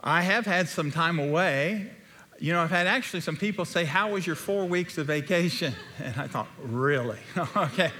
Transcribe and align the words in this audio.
I 0.00 0.22
have 0.22 0.46
had 0.46 0.68
some 0.68 0.90
time 0.90 1.18
away. 1.18 1.90
You 2.38 2.52
know, 2.52 2.60
I've 2.60 2.70
had 2.70 2.86
actually 2.86 3.20
some 3.20 3.36
people 3.36 3.64
say, 3.64 3.84
How 3.84 4.10
was 4.10 4.26
your 4.26 4.36
four 4.36 4.64
weeks 4.66 4.98
of 4.98 5.06
vacation? 5.06 5.74
And 6.02 6.16
I 6.16 6.26
thought, 6.26 6.48
Really? 6.62 7.18
okay. 7.56 7.90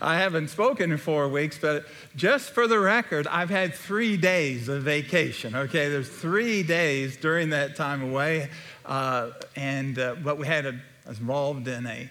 I 0.00 0.16
haven't 0.16 0.48
spoken 0.48 0.92
in 0.92 0.98
four 0.98 1.28
weeks, 1.28 1.58
but 1.58 1.86
just 2.16 2.50
for 2.50 2.66
the 2.66 2.78
record, 2.78 3.26
I've 3.26 3.50
had 3.50 3.74
three 3.74 4.16
days 4.16 4.68
of 4.68 4.82
vacation. 4.82 5.54
Okay, 5.54 5.88
there's 5.88 6.08
three 6.08 6.62
days 6.62 7.16
during 7.16 7.50
that 7.50 7.76
time 7.76 8.02
away, 8.02 8.50
uh, 8.86 9.30
and 9.56 9.98
uh, 9.98 10.14
but 10.22 10.38
we 10.38 10.46
had 10.46 10.64
a, 10.66 10.80
involved 11.06 11.68
in 11.68 11.86
a 11.86 12.10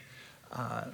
uh, 0.51 0.85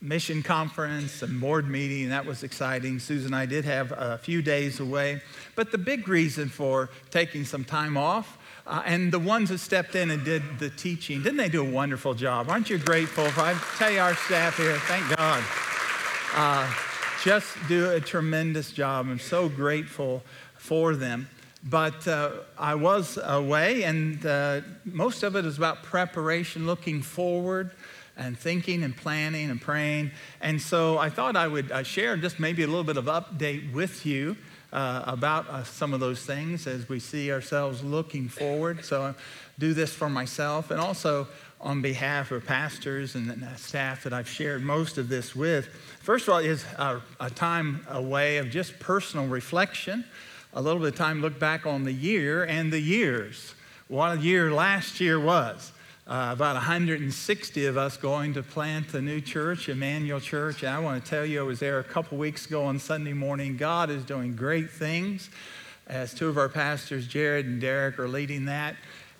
mission 0.00 0.42
conference 0.42 1.22
and 1.22 1.40
board 1.40 1.68
meeting, 1.68 2.08
that 2.10 2.24
was 2.24 2.42
exciting. 2.42 2.98
Susan 2.98 3.28
and 3.28 3.36
I 3.36 3.46
did 3.46 3.64
have 3.64 3.92
a 3.92 4.18
few 4.18 4.42
days 4.42 4.80
away, 4.80 5.20
but 5.56 5.72
the 5.72 5.78
big 5.78 6.08
reason 6.08 6.48
for 6.48 6.90
taking 7.10 7.44
some 7.44 7.64
time 7.64 7.96
off. 7.96 8.38
Uh, 8.66 8.82
and 8.84 9.10
the 9.10 9.18
ones 9.18 9.48
that 9.48 9.58
stepped 9.58 9.94
in 9.94 10.10
and 10.10 10.24
did 10.26 10.42
the 10.58 10.68
teaching, 10.68 11.22
didn't 11.22 11.38
they 11.38 11.48
do 11.48 11.62
a 11.62 11.70
wonderful 11.70 12.12
job? 12.12 12.50
Aren't 12.50 12.68
you 12.68 12.76
grateful? 12.76 13.24
I 13.24 13.58
tell 13.78 13.90
you, 13.90 13.98
our 13.98 14.14
staff 14.14 14.58
here, 14.58 14.76
thank 14.80 15.16
God 15.16 15.42
uh, 16.34 16.72
just 17.22 17.56
do 17.68 17.90
a 17.90 18.00
tremendous 18.00 18.72
job. 18.72 19.06
I'm 19.08 19.18
so 19.18 19.48
grateful 19.48 20.22
for 20.56 20.94
them. 20.94 21.28
But 21.64 22.06
uh, 22.06 22.30
I 22.56 22.76
was 22.76 23.18
away, 23.22 23.82
and 23.82 24.24
uh, 24.24 24.60
most 24.84 25.24
of 25.24 25.34
it 25.34 25.44
is 25.44 25.58
about 25.58 25.82
preparation, 25.82 26.66
looking 26.66 27.02
forward, 27.02 27.72
and 28.18 28.38
thinking 28.38 28.82
and 28.82 28.96
planning 28.96 29.50
and 29.50 29.60
praying. 29.60 30.10
And 30.40 30.60
so 30.60 30.98
I 30.98 31.08
thought 31.08 31.36
I 31.36 31.46
would 31.46 31.70
uh, 31.72 31.82
share 31.82 32.16
just 32.16 32.38
maybe 32.40 32.62
a 32.64 32.66
little 32.66 32.84
bit 32.84 32.96
of 32.96 33.06
update 33.06 33.72
with 33.72 34.04
you 34.04 34.36
uh, 34.72 35.04
about 35.06 35.48
uh, 35.48 35.64
some 35.64 35.94
of 35.94 36.00
those 36.00 36.24
things 36.24 36.66
as 36.66 36.88
we 36.88 37.00
see 37.00 37.32
ourselves 37.32 37.82
looking 37.82 38.28
forward. 38.28 38.84
So 38.84 39.02
I 39.02 39.14
do 39.58 39.72
this 39.72 39.94
for 39.94 40.10
myself 40.10 40.70
and 40.70 40.80
also 40.80 41.28
on 41.60 41.82
behalf 41.82 42.30
of 42.30 42.44
pastors 42.44 43.14
and 43.14 43.44
staff 43.56 44.04
that 44.04 44.12
I've 44.12 44.28
shared 44.28 44.62
most 44.62 44.98
of 44.98 45.08
this 45.08 45.34
with. 45.34 45.66
First 46.00 46.28
of 46.28 46.34
all, 46.34 46.40
is 46.40 46.64
a, 46.76 47.00
a 47.18 47.30
time 47.30 47.84
away 47.88 48.36
of 48.38 48.50
just 48.50 48.78
personal 48.78 49.26
reflection, 49.26 50.04
a 50.54 50.62
little 50.62 50.80
bit 50.80 50.88
of 50.88 50.96
time 50.96 51.20
look 51.20 51.38
back 51.38 51.66
on 51.66 51.84
the 51.84 51.92
year 51.92 52.44
and 52.44 52.72
the 52.72 52.80
years. 52.80 53.54
What 53.88 54.18
a 54.18 54.20
year 54.20 54.52
last 54.52 55.00
year 55.00 55.18
was. 55.18 55.72
Uh, 56.08 56.30
about 56.32 56.54
160 56.54 57.66
of 57.66 57.76
us 57.76 57.98
going 57.98 58.32
to 58.32 58.42
plant 58.42 58.94
a 58.94 59.00
new 59.02 59.20
church, 59.20 59.68
Emmanuel 59.68 60.18
Church. 60.18 60.62
And 60.62 60.74
I 60.74 60.78
want 60.78 61.04
to 61.04 61.10
tell 61.10 61.26
you, 61.26 61.40
I 61.40 61.42
was 61.42 61.58
there 61.58 61.80
a 61.80 61.84
couple 61.84 62.16
weeks 62.16 62.46
ago 62.46 62.64
on 62.64 62.78
Sunday 62.78 63.12
morning. 63.12 63.58
God 63.58 63.90
is 63.90 64.04
doing 64.04 64.34
great 64.34 64.70
things 64.70 65.28
as 65.86 66.14
two 66.14 66.28
of 66.28 66.38
our 66.38 66.48
pastors, 66.48 67.06
Jared 67.06 67.44
and 67.44 67.60
Derek, 67.60 67.98
are 67.98 68.08
leading 68.08 68.46
that. 68.46 68.76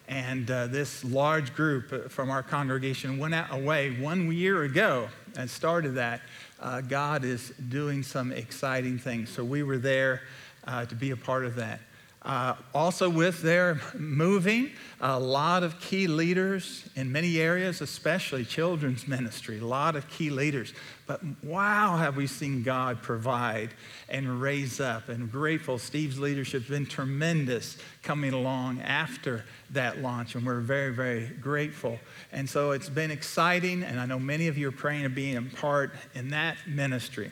And 0.08 0.50
uh, 0.50 0.68
this 0.68 1.04
large 1.04 1.54
group 1.54 1.92
uh, 1.92 2.08
from 2.08 2.30
our 2.30 2.42
congregation 2.42 3.18
went 3.18 3.34
out, 3.34 3.52
away 3.52 3.90
one 4.00 4.32
year 4.32 4.62
ago 4.62 5.10
and 5.36 5.50
started 5.50 5.96
that. 5.96 6.22
Uh, 6.58 6.80
God 6.80 7.22
is 7.22 7.52
doing 7.68 8.02
some 8.02 8.32
exciting 8.32 8.96
things. 8.98 9.28
So 9.28 9.44
we 9.44 9.62
were 9.62 9.76
there 9.76 10.22
uh, 10.66 10.86
to 10.86 10.94
be 10.94 11.10
a 11.10 11.16
part 11.18 11.44
of 11.44 11.54
that. 11.56 11.80
Uh, 12.22 12.54
also, 12.74 13.08
with 13.08 13.42
their 13.42 13.80
moving, 13.94 14.72
a 15.00 15.18
lot 15.18 15.62
of 15.62 15.78
key 15.80 16.08
leaders 16.08 16.88
in 16.96 17.12
many 17.12 17.38
areas, 17.38 17.80
especially 17.80 18.44
children's 18.44 19.06
ministry, 19.06 19.60
a 19.60 19.64
lot 19.64 19.94
of 19.94 20.08
key 20.10 20.28
leaders. 20.28 20.74
But 21.06 21.20
wow, 21.44 21.96
have 21.96 22.16
we 22.16 22.26
seen 22.26 22.64
God 22.64 23.02
provide 23.02 23.70
and 24.08 24.40
raise 24.40 24.80
up. 24.80 25.08
And 25.08 25.30
grateful, 25.30 25.78
Steve's 25.78 26.18
leadership 26.18 26.62
has 26.62 26.70
been 26.70 26.86
tremendous 26.86 27.78
coming 28.02 28.32
along 28.32 28.80
after 28.80 29.44
that 29.70 30.02
launch, 30.02 30.34
and 30.34 30.44
we're 30.44 30.60
very, 30.60 30.92
very 30.92 31.26
grateful. 31.40 31.98
And 32.32 32.48
so 32.48 32.72
it's 32.72 32.88
been 32.88 33.10
exciting, 33.10 33.84
and 33.84 34.00
I 34.00 34.06
know 34.06 34.18
many 34.18 34.48
of 34.48 34.58
you 34.58 34.68
are 34.68 34.72
praying 34.72 35.04
and 35.04 35.14
being 35.14 35.36
a 35.36 35.42
part 35.42 35.92
in 36.14 36.30
that 36.30 36.56
ministry. 36.66 37.30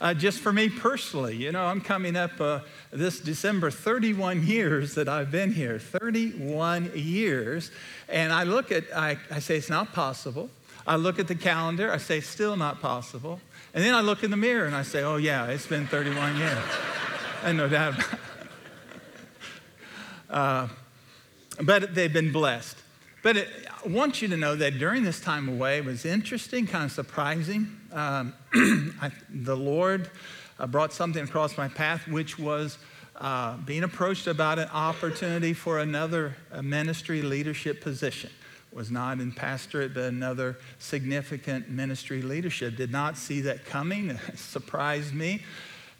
Uh, 0.00 0.14
just 0.14 0.40
for 0.40 0.50
me 0.50 0.70
personally, 0.70 1.36
you 1.36 1.52
know, 1.52 1.66
I'm 1.66 1.82
coming 1.82 2.16
up 2.16 2.40
uh, 2.40 2.60
this 2.90 3.20
December 3.20 3.70
31 3.70 4.46
years 4.46 4.94
that 4.94 5.10
I've 5.10 5.30
been 5.30 5.52
here, 5.52 5.78
31 5.78 6.92
years. 6.94 7.70
And 8.08 8.32
I 8.32 8.44
look 8.44 8.72
at, 8.72 8.84
I, 8.96 9.18
I 9.30 9.40
say, 9.40 9.56
it's 9.56 9.68
not 9.68 9.92
possible. 9.92 10.48
I 10.86 10.96
look 10.96 11.18
at 11.18 11.28
the 11.28 11.34
calendar, 11.34 11.92
I 11.92 11.98
say, 11.98 12.20
still 12.20 12.56
not 12.56 12.80
possible. 12.80 13.40
And 13.74 13.84
then 13.84 13.94
I 13.94 14.00
look 14.00 14.24
in 14.24 14.30
the 14.30 14.38
mirror 14.38 14.64
and 14.64 14.74
I 14.74 14.82
say, 14.82 15.02
oh, 15.02 15.16
yeah, 15.16 15.46
it's 15.48 15.66
been 15.66 15.86
31 15.86 16.36
years. 16.38 16.58
and 17.44 17.58
no 17.58 17.68
doubt 17.68 17.94
about 17.94 18.12
it. 18.12 18.18
Uh, 20.30 20.68
but 21.62 21.94
they've 21.94 22.12
been 22.12 22.32
blessed. 22.32 22.76
But 23.22 23.36
it, 23.36 23.48
I 23.84 23.88
want 23.88 24.22
you 24.22 24.28
to 24.28 24.36
know 24.36 24.56
that 24.56 24.78
during 24.78 25.02
this 25.02 25.20
time 25.20 25.48
away, 25.48 25.78
it 25.78 25.84
was 25.84 26.06
interesting, 26.06 26.66
kind 26.66 26.84
of 26.84 26.92
surprising. 26.92 27.79
Um, 27.92 28.34
I, 29.00 29.10
the 29.28 29.56
Lord 29.56 30.10
uh, 30.58 30.66
brought 30.66 30.92
something 30.92 31.24
across 31.24 31.56
my 31.56 31.68
path, 31.68 32.06
which 32.08 32.38
was 32.38 32.78
uh, 33.16 33.56
being 33.58 33.82
approached 33.82 34.26
about 34.26 34.58
an 34.58 34.68
opportunity 34.68 35.52
for 35.52 35.80
another 35.80 36.36
ministry 36.62 37.22
leadership 37.22 37.80
position. 37.80 38.30
Was 38.72 38.90
not 38.90 39.18
in 39.18 39.32
pastorate, 39.32 39.94
but 39.94 40.04
another 40.04 40.56
significant 40.78 41.68
ministry 41.68 42.22
leadership. 42.22 42.76
Did 42.76 42.92
not 42.92 43.16
see 43.18 43.40
that 43.40 43.64
coming. 43.64 44.10
It 44.10 44.20
surprised 44.38 45.12
me. 45.12 45.42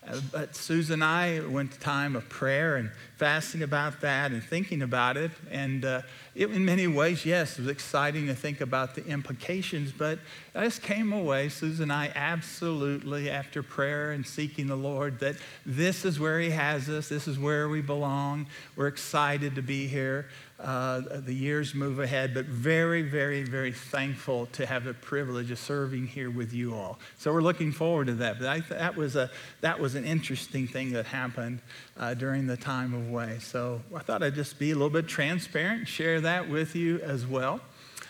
Uh, 0.07 0.19
but 0.33 0.57
Susan 0.57 0.95
and 0.95 1.05
I 1.05 1.41
went 1.41 1.73
to 1.73 1.79
time 1.79 2.17
of 2.17 2.27
prayer 2.31 2.77
and 2.77 2.91
fasting 3.17 3.63
about 3.63 4.01
that 4.01 4.31
and 4.31 4.43
thinking 4.43 4.81
about 4.81 5.19
it. 5.19 5.31
And 5.51 5.85
uh, 5.85 6.03
it, 6.35 6.51
in 6.51 6.65
many 6.65 6.87
ways, 6.87 7.27
yes, 7.27 7.59
it 7.59 7.63
was 7.63 7.71
exciting 7.71 8.27
to 8.29 8.35
think 8.35 8.63
about 8.63 8.95
the 8.95 9.05
implications. 9.05 9.93
But 9.93 10.19
I 10.55 10.65
just 10.65 10.83
came 10.83 11.13
away, 11.13 11.51
Susan 11.51 11.85
and 11.85 11.93
I, 11.93 12.11
absolutely 12.15 13.29
after 13.29 13.63
prayer 13.63 14.13
and 14.13 14.27
seeking 14.27 14.69
the 14.69 14.77
Lord, 14.77 15.21
that 15.21 15.37
this 15.67 16.07
is 16.07 16.19
where 16.19 16.41
He 16.41 16.51
has 16.51 16.89
us. 16.89 17.11
This 17.11 17.29
is 17.29 17.39
where 17.39 17.69
we 17.69 17.83
belong. 17.83 18.47
We're 18.77 18.89
excited 18.89 19.55
to 19.57 19.63
be 19.63 19.87
here 19.87 20.29
uh, 20.63 21.01
the 21.21 21.33
years 21.33 21.75
move 21.75 21.99
ahead, 22.01 22.35
but 22.35 22.45
very, 22.45 23.01
very, 23.01 23.43
very 23.43 23.73
thankful 23.73 24.47
to 24.47 24.67
have 24.67 24.85
the 24.85 24.93
privilege 24.93 25.51
of 25.51 25.59
serving 25.59 26.07
here 26.07 26.31
with 26.31 26.53
you 26.53 26.75
all. 26.75 26.99
So 27.19 27.33
we're 27.33 27.41
looking 27.41 27.73
forward 27.73 28.09
to 28.09 28.15
that. 28.15 28.39
But 28.39 28.49
I, 28.49 28.61
that, 28.75 28.95
was 28.95 29.17
a, 29.17 29.31
that 29.63 29.81
was 29.81 29.95
an 29.95 30.05
interesting 30.05 30.67
thing 30.67 30.93
that 30.93 31.07
happened 31.07 31.61
uh, 31.97 32.13
during 32.15 32.47
the 32.47 32.59
time 32.59 32.93
of 32.93 33.09
way. 33.11 33.39
So 33.41 33.81
I 33.95 34.01
thought 34.01 34.23
I'd 34.23 34.35
just 34.35 34.59
be 34.59 34.73
a 34.73 34.75
little 34.75 34.91
bit 34.91 35.09
transparent, 35.09 35.89
share 35.89 36.21
that 36.21 36.49
with 36.49 36.77
you 36.77 36.99
as 37.01 37.27
well. 37.27 37.61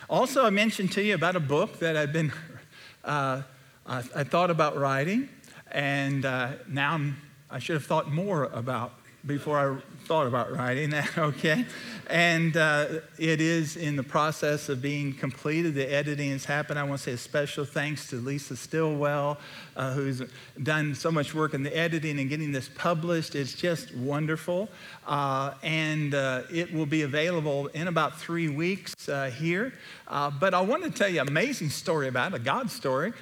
Also, 0.09 0.45
I 0.45 0.49
mentioned 0.49 0.91
to 0.93 1.01
you 1.01 1.15
about 1.15 1.37
a 1.37 1.39
book 1.39 1.79
that 1.79 1.95
I've 1.95 2.11
been, 2.11 2.33
uh, 3.05 3.43
I, 3.87 3.97
I, 4.13 4.23
thought 4.25 4.51
about 4.51 4.77
writing, 4.77 5.29
and 5.71 6.25
uh, 6.25 6.51
now 6.67 6.95
I'm, 6.95 7.17
I 7.49 7.59
should 7.59 7.75
have 7.75 7.85
thought 7.85 8.11
more 8.11 8.45
about 8.45 8.91
before 9.25 9.57
I 9.57 9.90
thought 10.11 10.27
about 10.27 10.51
writing 10.51 10.89
that, 10.89 11.17
okay? 11.17 11.65
And 12.07 12.57
uh, 12.57 12.99
it 13.17 13.39
is 13.39 13.77
in 13.77 13.95
the 13.95 14.03
process 14.03 14.67
of 14.67 14.81
being 14.81 15.13
completed. 15.13 15.73
The 15.73 15.89
editing 15.89 16.31
has 16.31 16.43
happened. 16.43 16.77
I 16.77 16.83
want 16.83 16.99
to 16.99 17.03
say 17.05 17.13
a 17.13 17.17
special 17.17 17.63
thanks 17.63 18.09
to 18.09 18.17
Lisa 18.17 18.57
Stillwell, 18.57 19.37
uh, 19.77 19.93
who's 19.93 20.21
done 20.61 20.93
so 20.95 21.09
much 21.13 21.33
work 21.33 21.53
in 21.53 21.63
the 21.63 21.73
editing 21.73 22.19
and 22.19 22.29
getting 22.29 22.51
this 22.51 22.67
published. 22.75 23.35
It's 23.35 23.53
just 23.53 23.95
wonderful. 23.95 24.67
Uh, 25.07 25.53
and 25.63 26.13
uh, 26.13 26.41
it 26.53 26.73
will 26.73 26.85
be 26.85 27.03
available 27.03 27.67
in 27.67 27.87
about 27.87 28.19
three 28.19 28.49
weeks 28.49 29.07
uh, 29.07 29.29
here. 29.29 29.73
Uh, 30.09 30.29
but 30.29 30.53
I 30.53 30.59
want 30.59 30.83
to 30.83 30.89
tell 30.89 31.07
you 31.07 31.21
an 31.21 31.29
amazing 31.29 31.69
story 31.69 32.09
about 32.09 32.33
it, 32.33 32.35
a 32.35 32.39
God 32.39 32.69
story. 32.69 33.13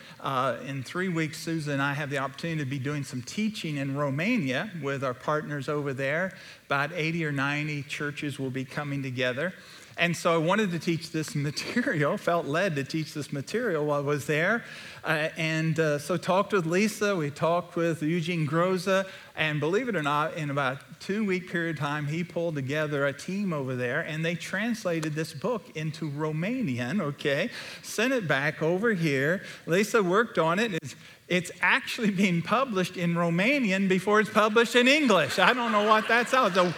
in 0.65 0.81
three 0.81 1.09
weeks, 1.09 1.37
Susan 1.37 1.73
and 1.73 1.83
I 1.83 1.93
have 1.93 2.09
the 2.09 2.17
opportunity 2.17 2.63
to 2.63 2.69
be 2.69 2.79
doing 2.79 3.03
some 3.03 3.21
teaching 3.21 3.77
in 3.77 3.95
Romania 3.95 4.71
with 4.81 5.03
our 5.03 5.13
partners 5.13 5.69
over 5.69 5.93
there. 5.93 6.33
About 6.79 6.97
80 6.97 7.25
or 7.25 7.31
90 7.33 7.83
churches 7.83 8.39
will 8.39 8.51
be 8.51 8.63
coming 8.63 9.03
together. 9.03 9.53
And 9.97 10.15
so 10.15 10.33
I 10.33 10.37
wanted 10.37 10.71
to 10.71 10.79
teach 10.79 11.11
this 11.11 11.35
material, 11.35 12.15
felt 12.15 12.45
led 12.45 12.77
to 12.77 12.85
teach 12.85 13.13
this 13.13 13.33
material 13.33 13.85
while 13.85 13.99
I 13.99 14.03
was 14.03 14.27
there. 14.27 14.63
Uh, 15.03 15.27
and 15.35 15.77
uh, 15.77 15.99
so 15.99 16.15
talked 16.15 16.53
with 16.53 16.65
Lisa, 16.65 17.17
we 17.17 17.31
talked 17.31 17.75
with 17.75 18.01
Eugene 18.01 18.47
Groza, 18.47 19.05
and 19.35 19.59
believe 19.59 19.89
it 19.89 19.95
or 19.97 20.01
not, 20.01 20.35
in 20.35 20.51
about 20.51 21.01
two 21.01 21.25
week 21.25 21.49
period 21.49 21.75
of 21.75 21.81
time, 21.81 22.07
he 22.07 22.23
pulled 22.23 22.55
together 22.55 23.05
a 23.07 23.11
team 23.11 23.51
over 23.51 23.75
there 23.75 23.99
and 23.99 24.23
they 24.23 24.35
translated 24.35 25.15
this 25.15 25.33
book 25.33 25.75
into 25.75 26.09
Romanian, 26.09 27.01
okay? 27.01 27.49
Sent 27.81 28.13
it 28.13 28.25
back 28.25 28.61
over 28.61 28.93
here. 28.93 29.43
Lisa 29.65 30.01
worked 30.01 30.37
on 30.37 30.59
it. 30.59 30.75
It's, 30.75 30.95
it's 31.29 31.51
actually 31.61 32.11
being 32.11 32.41
published 32.41 32.97
in 32.97 33.13
Romanian 33.13 33.87
before 33.87 34.19
it's 34.19 34.29
published 34.29 34.75
in 34.75 34.87
English. 34.87 35.39
I 35.39 35.53
don't 35.53 35.71
know 35.71 35.87
what 35.87 36.07
that's 36.07 36.33
about. 36.33 36.53
So, 36.53 36.73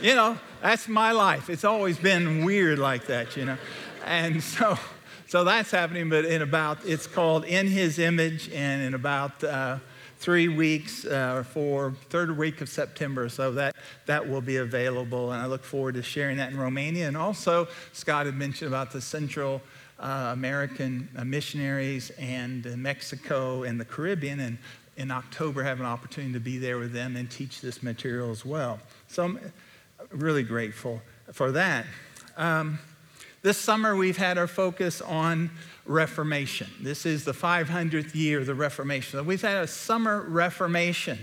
you 0.00 0.14
know, 0.14 0.38
that's 0.62 0.88
my 0.88 1.12
life. 1.12 1.50
It's 1.50 1.64
always 1.64 1.98
been 1.98 2.44
weird 2.44 2.78
like 2.78 3.06
that, 3.06 3.36
you 3.36 3.44
know. 3.44 3.58
And 4.06 4.42
so, 4.42 4.78
so 5.26 5.44
that's 5.44 5.70
happening, 5.70 6.08
but 6.08 6.24
in 6.24 6.40
about, 6.40 6.78
it's 6.84 7.06
called 7.06 7.44
In 7.44 7.66
His 7.66 7.98
Image, 7.98 8.50
and 8.52 8.82
in 8.82 8.94
about, 8.94 9.42
uh, 9.42 9.78
three 10.18 10.48
weeks 10.48 11.04
uh, 11.04 11.42
for 11.42 11.92
third 12.08 12.34
week 12.38 12.62
of 12.62 12.68
September. 12.68 13.28
So 13.28 13.52
that, 13.52 13.76
that 14.06 14.26
will 14.26 14.40
be 14.40 14.56
available. 14.56 15.32
And 15.32 15.42
I 15.42 15.44
look 15.44 15.64
forward 15.64 15.96
to 15.96 16.02
sharing 16.02 16.38
that 16.38 16.50
in 16.50 16.58
Romania. 16.58 17.08
And 17.08 17.16
also, 17.16 17.68
Scott 17.92 18.24
had 18.24 18.34
mentioned 18.34 18.68
about 18.68 18.90
the 18.90 19.02
Central 19.02 19.60
uh, 20.04 20.30
American 20.32 21.08
uh, 21.16 21.24
missionaries 21.24 22.10
and 22.18 22.64
Mexico 22.76 23.62
and 23.62 23.80
the 23.80 23.84
Caribbean. 23.84 24.38
And 24.38 24.58
in 24.96 25.10
October, 25.10 25.62
have 25.64 25.80
an 25.80 25.86
opportunity 25.86 26.34
to 26.34 26.40
be 26.40 26.58
there 26.58 26.78
with 26.78 26.92
them 26.92 27.16
and 27.16 27.28
teach 27.30 27.62
this 27.62 27.82
material 27.82 28.30
as 28.30 28.44
well. 28.44 28.78
So 29.08 29.24
I'm 29.24 29.40
really 30.10 30.42
grateful 30.42 31.00
for 31.32 31.50
that. 31.52 31.86
Um, 32.36 32.78
this 33.42 33.58
summer, 33.58 33.96
we've 33.96 34.16
had 34.16 34.38
our 34.38 34.46
focus 34.46 35.00
on 35.00 35.50
Reformation. 35.86 36.70
This 36.80 37.06
is 37.06 37.24
the 37.24 37.32
500th 37.32 38.14
year 38.14 38.40
of 38.40 38.46
the 38.46 38.54
Reformation. 38.54 39.18
So 39.18 39.22
we've 39.22 39.42
had 39.42 39.64
a 39.64 39.66
summer 39.66 40.22
Reformation. 40.22 41.18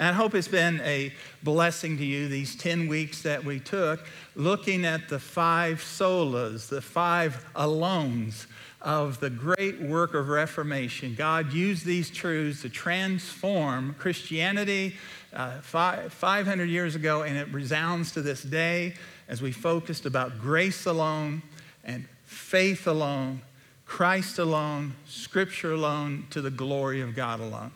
And 0.00 0.08
I 0.08 0.12
hope 0.12 0.34
it's 0.34 0.48
been 0.48 0.80
a 0.80 1.12
blessing 1.42 1.98
to 1.98 2.04
you 2.06 2.26
these 2.26 2.56
10 2.56 2.88
weeks 2.88 3.20
that 3.20 3.44
we 3.44 3.60
took, 3.60 4.02
looking 4.34 4.86
at 4.86 5.10
the 5.10 5.18
five 5.18 5.80
solas, 5.80 6.70
the 6.70 6.80
five 6.80 7.44
alones 7.54 8.46
of 8.80 9.20
the 9.20 9.28
great 9.28 9.78
work 9.78 10.14
of 10.14 10.30
Reformation. 10.30 11.14
God 11.14 11.52
used 11.52 11.84
these 11.84 12.08
truths 12.08 12.62
to 12.62 12.70
transform 12.70 13.94
Christianity 13.98 14.96
uh, 15.34 15.60
five, 15.60 16.10
500 16.14 16.70
years 16.70 16.94
ago, 16.94 17.20
and 17.24 17.36
it 17.36 17.48
resounds 17.48 18.10
to 18.12 18.22
this 18.22 18.42
day 18.42 18.94
as 19.28 19.42
we 19.42 19.52
focused 19.52 20.06
about 20.06 20.40
grace 20.40 20.86
alone 20.86 21.42
and 21.84 22.08
faith 22.24 22.86
alone, 22.86 23.42
Christ 23.84 24.38
alone, 24.38 24.94
Scripture 25.04 25.72
alone, 25.72 26.26
to 26.30 26.40
the 26.40 26.50
glory 26.50 27.02
of 27.02 27.14
God 27.14 27.40
alone. 27.40 27.72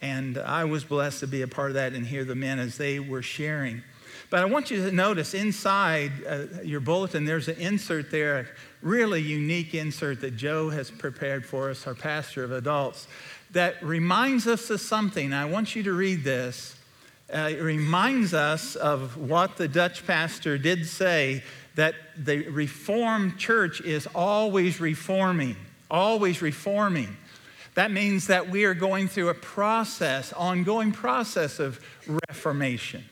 And 0.00 0.38
I 0.38 0.64
was 0.64 0.84
blessed 0.84 1.20
to 1.20 1.26
be 1.26 1.42
a 1.42 1.48
part 1.48 1.70
of 1.70 1.74
that 1.74 1.92
and 1.92 2.06
hear 2.06 2.24
the 2.24 2.34
men 2.34 2.58
as 2.58 2.78
they 2.78 2.98
were 2.98 3.22
sharing. 3.22 3.82
But 4.30 4.40
I 4.40 4.44
want 4.44 4.70
you 4.70 4.84
to 4.84 4.92
notice 4.92 5.34
inside 5.34 6.12
uh, 6.26 6.62
your 6.62 6.80
bulletin, 6.80 7.24
there's 7.24 7.48
an 7.48 7.56
insert 7.56 8.10
there, 8.12 8.38
a 8.38 8.46
really 8.80 9.20
unique 9.20 9.74
insert 9.74 10.20
that 10.20 10.36
Joe 10.36 10.70
has 10.70 10.90
prepared 10.90 11.44
for 11.44 11.68
us, 11.68 11.86
our 11.86 11.94
pastor 11.94 12.44
of 12.44 12.52
adults, 12.52 13.08
that 13.50 13.82
reminds 13.82 14.46
us 14.46 14.70
of 14.70 14.80
something. 14.80 15.32
I 15.32 15.46
want 15.46 15.74
you 15.74 15.82
to 15.82 15.92
read 15.92 16.22
this. 16.22 16.76
Uh, 17.32 17.50
it 17.52 17.60
reminds 17.60 18.32
us 18.32 18.76
of 18.76 19.16
what 19.16 19.56
the 19.56 19.68
Dutch 19.68 20.06
pastor 20.06 20.58
did 20.58 20.86
say 20.86 21.42
that 21.74 21.94
the 22.16 22.48
Reformed 22.48 23.38
church 23.38 23.80
is 23.80 24.06
always 24.14 24.80
reforming, 24.80 25.56
always 25.90 26.40
reforming. 26.40 27.16
That 27.80 27.92
means 27.92 28.26
that 28.26 28.50
we 28.50 28.66
are 28.66 28.74
going 28.74 29.08
through 29.08 29.30
a 29.30 29.34
process, 29.34 30.34
ongoing 30.34 30.92
process 30.92 31.58
of 31.58 31.80
reformation. 32.28 33.06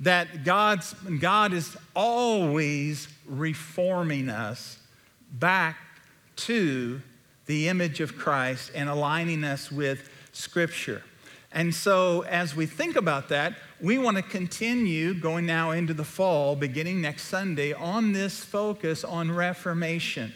That 0.00 0.42
God's, 0.42 0.94
God 0.94 1.52
is 1.52 1.76
always 1.94 3.08
reforming 3.26 4.30
us 4.30 4.78
back 5.30 5.76
to 6.36 7.02
the 7.44 7.68
image 7.68 8.00
of 8.00 8.16
Christ 8.16 8.70
and 8.74 8.88
aligning 8.88 9.44
us 9.44 9.70
with 9.70 10.08
Scripture. 10.32 11.02
And 11.52 11.74
so, 11.74 12.22
as 12.22 12.56
we 12.56 12.64
think 12.64 12.96
about 12.96 13.28
that, 13.28 13.52
we 13.82 13.98
want 13.98 14.16
to 14.16 14.22
continue 14.22 15.12
going 15.12 15.44
now 15.44 15.72
into 15.72 15.92
the 15.92 16.04
fall, 16.04 16.56
beginning 16.56 17.02
next 17.02 17.24
Sunday, 17.24 17.74
on 17.74 18.12
this 18.12 18.42
focus 18.42 19.04
on 19.04 19.30
Reformation. 19.30 20.32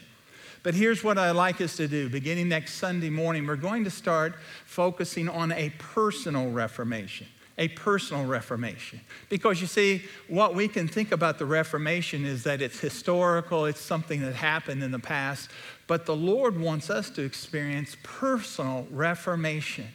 But 0.65 0.75
here's 0.75 1.05
what 1.05 1.19
I'd 1.19 1.33
like 1.33 1.61
us 1.61 1.77
to 1.77 1.87
do. 1.87 2.09
Beginning 2.09 2.49
next 2.49 2.77
Sunday 2.77 3.11
morning, 3.11 3.47
we're 3.47 3.55
going 3.55 3.85
to 3.85 3.91
start 3.91 4.35
focusing 4.65 5.29
on 5.29 5.53
a 5.53 5.71
personal 5.79 6.51
Reformation. 6.51 7.27
A 7.59 7.69
personal 7.69 8.25
Reformation. 8.25 9.03
Because 9.29 9.61
you 9.61 9.67
see, 9.67 10.05
what 10.27 10.55
we 10.55 10.67
can 10.67 10.89
think 10.89 11.13
about 11.13 11.39
the 11.39 11.45
Reformation 11.45 12.25
is 12.25 12.45
that 12.45 12.63
it's 12.63 12.81
historical, 12.81 13.67
it's 13.67 13.79
something 13.79 14.23
that 14.23 14.35
happened 14.35 14.83
in 14.83 14.91
the 14.91 14.99
past, 14.99 15.51
but 15.87 16.07
the 16.07 16.17
Lord 16.17 16.59
wants 16.59 16.89
us 16.89 17.11
to 17.11 17.23
experience 17.23 17.95
personal 18.03 18.89
Reformation. 18.91 19.89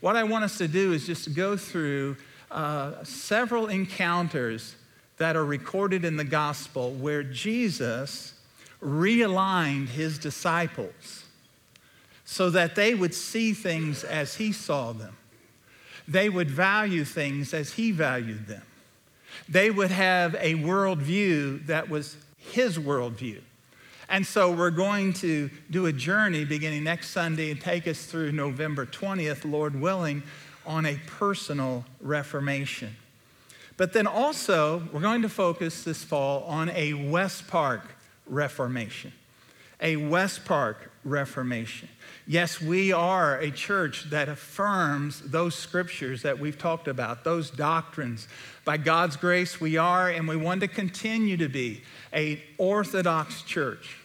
What 0.00 0.16
I 0.16 0.24
want 0.24 0.42
us 0.42 0.58
to 0.58 0.66
do 0.66 0.92
is 0.92 1.06
just 1.06 1.36
go 1.36 1.56
through 1.56 2.16
uh, 2.50 3.04
several 3.04 3.68
encounters 3.68 4.74
that 5.18 5.36
are 5.36 5.44
recorded 5.44 6.04
in 6.04 6.16
the 6.16 6.24
gospel 6.24 6.90
where 6.94 7.22
Jesus 7.22 8.32
realigned 8.82 9.88
his 9.88 10.18
disciples 10.18 11.24
so 12.24 12.50
that 12.50 12.74
they 12.74 12.94
would 12.94 13.14
see 13.14 13.52
things 13.52 14.04
as 14.04 14.34
he 14.34 14.52
saw 14.52 14.92
them. 14.92 15.16
They 16.08 16.28
would 16.28 16.50
value 16.50 17.04
things 17.04 17.54
as 17.54 17.72
he 17.72 17.92
valued 17.92 18.46
them. 18.46 18.62
They 19.48 19.70
would 19.70 19.90
have 19.90 20.34
a 20.34 20.54
worldview 20.54 21.66
that 21.66 21.88
was 21.88 22.16
his 22.36 22.78
worldview. 22.78 23.40
And 24.08 24.24
so 24.24 24.52
we're 24.52 24.70
going 24.70 25.12
to 25.14 25.50
do 25.70 25.86
a 25.86 25.92
journey 25.92 26.44
beginning 26.44 26.84
next 26.84 27.10
Sunday 27.10 27.50
and 27.50 27.60
take 27.60 27.88
us 27.88 28.04
through 28.06 28.32
November 28.32 28.86
20th, 28.86 29.50
Lord 29.50 29.80
willing, 29.80 30.22
on 30.64 30.86
a 30.86 30.98
personal 31.06 31.84
reformation. 32.00 32.94
But 33.76 33.92
then 33.92 34.06
also, 34.06 34.88
we're 34.92 35.00
going 35.00 35.22
to 35.22 35.28
focus 35.28 35.84
this 35.84 36.02
fall 36.02 36.44
on 36.44 36.70
a 36.70 36.94
West 36.94 37.46
Park 37.48 37.95
reformation. 38.26 39.12
A 39.80 39.96
West 39.96 40.44
Park 40.44 40.90
reformation. 41.04 41.88
Yes, 42.26 42.60
we 42.60 42.92
are 42.92 43.38
a 43.38 43.50
church 43.50 44.08
that 44.10 44.28
affirms 44.28 45.20
those 45.20 45.54
scriptures 45.54 46.22
that 46.22 46.38
we've 46.38 46.56
talked 46.56 46.88
about, 46.88 47.24
those 47.24 47.50
doctrines. 47.50 48.26
By 48.64 48.78
God's 48.78 49.16
grace, 49.16 49.60
we 49.60 49.76
are, 49.76 50.08
and 50.08 50.26
we 50.26 50.36
want 50.36 50.62
to 50.62 50.68
continue 50.68 51.36
to 51.36 51.48
be, 51.48 51.82
a 52.14 52.42
orthodox 52.56 53.42
church. 53.42 53.98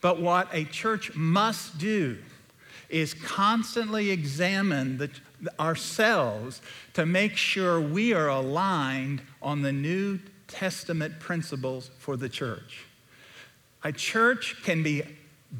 But 0.00 0.20
what 0.20 0.48
a 0.52 0.64
church 0.64 1.14
must 1.16 1.76
do 1.78 2.18
is 2.88 3.12
constantly 3.14 4.10
examine 4.10 4.98
the, 4.98 5.10
ourselves 5.58 6.62
to 6.94 7.04
make 7.04 7.36
sure 7.36 7.80
we 7.80 8.14
are 8.14 8.28
aligned 8.28 9.22
on 9.42 9.62
the 9.62 9.72
New 9.72 10.20
Testament 10.46 11.18
principles 11.18 11.90
for 11.98 12.16
the 12.16 12.28
church. 12.28 12.84
A 13.86 13.92
church 13.92 14.56
can 14.64 14.82
be 14.82 15.04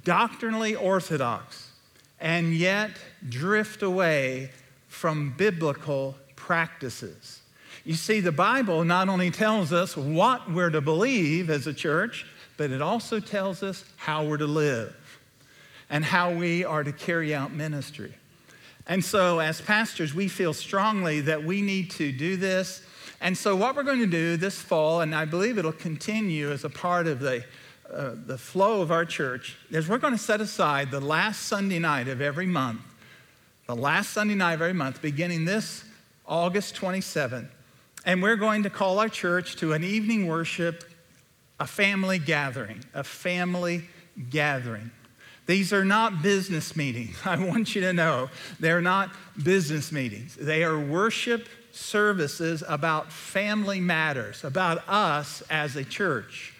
doctrinally 0.02 0.74
orthodox 0.74 1.70
and 2.18 2.52
yet 2.52 2.90
drift 3.28 3.84
away 3.84 4.50
from 4.88 5.32
biblical 5.36 6.16
practices. 6.34 7.40
You 7.84 7.94
see, 7.94 8.18
the 8.18 8.32
Bible 8.32 8.82
not 8.82 9.08
only 9.08 9.30
tells 9.30 9.72
us 9.72 9.96
what 9.96 10.50
we're 10.50 10.70
to 10.70 10.80
believe 10.80 11.50
as 11.50 11.68
a 11.68 11.72
church, 11.72 12.26
but 12.56 12.72
it 12.72 12.82
also 12.82 13.20
tells 13.20 13.62
us 13.62 13.84
how 13.94 14.24
we're 14.24 14.38
to 14.38 14.46
live 14.48 14.96
and 15.88 16.04
how 16.04 16.32
we 16.32 16.64
are 16.64 16.82
to 16.82 16.90
carry 16.90 17.32
out 17.32 17.52
ministry. 17.52 18.12
And 18.88 19.04
so, 19.04 19.38
as 19.38 19.60
pastors, 19.60 20.12
we 20.12 20.26
feel 20.26 20.52
strongly 20.52 21.20
that 21.20 21.44
we 21.44 21.62
need 21.62 21.92
to 21.92 22.10
do 22.10 22.36
this. 22.36 22.82
And 23.20 23.38
so, 23.38 23.54
what 23.54 23.76
we're 23.76 23.84
going 23.84 24.00
to 24.00 24.06
do 24.06 24.36
this 24.36 24.60
fall, 24.60 25.00
and 25.00 25.14
I 25.14 25.26
believe 25.26 25.58
it'll 25.58 25.70
continue 25.70 26.50
as 26.50 26.64
a 26.64 26.70
part 26.70 27.06
of 27.06 27.20
the, 27.20 27.44
uh, 27.92 28.12
the 28.26 28.38
flow 28.38 28.80
of 28.80 28.90
our 28.90 29.04
church, 29.04 29.56
is 29.70 29.88
we're 29.88 29.98
going 29.98 30.12
to 30.12 30.18
set 30.18 30.40
aside 30.40 30.90
the 30.90 31.00
last 31.00 31.42
Sunday 31.42 31.78
night 31.78 32.08
of 32.08 32.20
every 32.20 32.46
month, 32.46 32.80
the 33.66 33.76
last 33.76 34.10
Sunday 34.10 34.34
night 34.34 34.54
of 34.54 34.62
every 34.62 34.74
month, 34.74 35.00
beginning 35.00 35.44
this 35.44 35.84
August 36.26 36.74
27th, 36.74 37.48
and 38.04 38.22
we're 38.22 38.36
going 38.36 38.62
to 38.62 38.70
call 38.70 38.98
our 38.98 39.08
church 39.08 39.56
to 39.56 39.72
an 39.72 39.84
evening 39.84 40.26
worship, 40.26 40.84
a 41.60 41.66
family 41.66 42.18
gathering, 42.18 42.84
a 42.94 43.04
family 43.04 43.84
gathering. 44.30 44.90
These 45.46 45.72
are 45.72 45.84
not 45.84 46.22
business 46.22 46.76
meetings. 46.76 47.16
I 47.24 47.36
want 47.36 47.74
you 47.74 47.80
to 47.82 47.92
know 47.92 48.30
they're 48.58 48.82
not 48.82 49.10
business 49.42 49.92
meetings. 49.92 50.36
They 50.36 50.64
are 50.64 50.78
worship 50.78 51.48
services 51.72 52.64
about 52.66 53.12
family 53.12 53.80
matters, 53.80 54.44
about 54.44 54.88
us 54.88 55.42
as 55.50 55.76
a 55.76 55.84
church. 55.84 56.55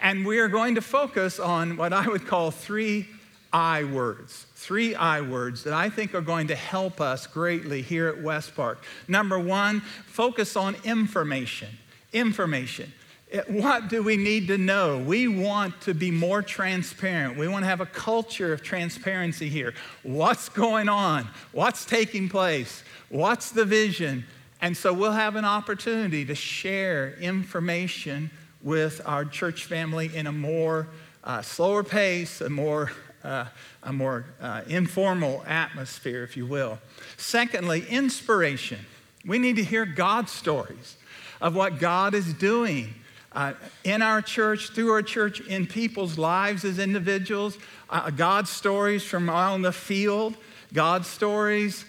And 0.00 0.24
we 0.24 0.38
are 0.38 0.48
going 0.48 0.76
to 0.76 0.80
focus 0.80 1.40
on 1.40 1.76
what 1.76 1.92
I 1.92 2.06
would 2.06 2.26
call 2.26 2.50
three 2.50 3.08
I 3.52 3.84
words, 3.84 4.46
three 4.54 4.94
I 4.94 5.22
words 5.22 5.64
that 5.64 5.72
I 5.72 5.88
think 5.88 6.14
are 6.14 6.20
going 6.20 6.48
to 6.48 6.54
help 6.54 7.00
us 7.00 7.26
greatly 7.26 7.82
here 7.82 8.08
at 8.08 8.22
West 8.22 8.54
Park. 8.54 8.82
Number 9.08 9.38
one, 9.38 9.80
focus 10.06 10.54
on 10.54 10.76
information. 10.84 11.68
Information. 12.12 12.92
Eh, 13.32 13.42
what 13.48 13.88
do 13.88 14.02
we 14.02 14.16
need 14.16 14.48
to 14.48 14.58
know? 14.58 14.98
We 14.98 15.28
want 15.28 15.80
to 15.82 15.94
be 15.94 16.10
more 16.10 16.42
transparent. 16.42 17.38
We 17.38 17.48
want 17.48 17.64
to 17.64 17.68
have 17.68 17.80
a 17.80 17.86
culture 17.86 18.52
of 18.52 18.62
transparency 18.62 19.48
here. 19.48 19.74
What's 20.02 20.48
going 20.48 20.88
on? 20.88 21.26
What's 21.52 21.84
taking 21.84 22.28
place? 22.28 22.82
What's 23.08 23.50
the 23.50 23.64
vision? 23.64 24.24
And 24.60 24.76
so 24.76 24.92
we'll 24.92 25.12
have 25.12 25.36
an 25.36 25.44
opportunity 25.44 26.24
to 26.26 26.34
share 26.34 27.14
information 27.14 28.30
with 28.62 29.00
our 29.06 29.24
church 29.24 29.64
family 29.64 30.10
in 30.14 30.26
a 30.26 30.32
more 30.32 30.88
uh, 31.24 31.42
slower 31.42 31.84
pace, 31.84 32.40
a 32.40 32.50
more 32.50 32.90
uh, 33.24 33.46
a 33.82 33.92
more 33.92 34.24
uh, 34.40 34.62
informal 34.68 35.44
atmosphere, 35.46 36.22
if 36.22 36.36
you 36.36 36.46
will. 36.46 36.78
Secondly, 37.16 37.84
inspiration. 37.88 38.78
We 39.26 39.38
need 39.38 39.56
to 39.56 39.64
hear 39.64 39.84
God's 39.84 40.32
stories 40.32 40.96
of 41.40 41.54
what 41.54 41.78
God 41.78 42.14
is 42.14 42.32
doing 42.34 42.94
uh, 43.32 43.52
in 43.84 44.02
our 44.02 44.22
church, 44.22 44.70
through 44.70 44.90
our 44.90 45.02
church, 45.02 45.40
in 45.40 45.66
people's 45.66 46.16
lives 46.16 46.64
as 46.64 46.78
individuals, 46.78 47.58
uh, 47.90 48.10
God's 48.10 48.50
stories 48.50 49.02
from 49.02 49.28
out 49.28 49.56
in 49.56 49.62
the 49.62 49.72
field, 49.72 50.36
God's 50.72 51.08
stories. 51.08 51.84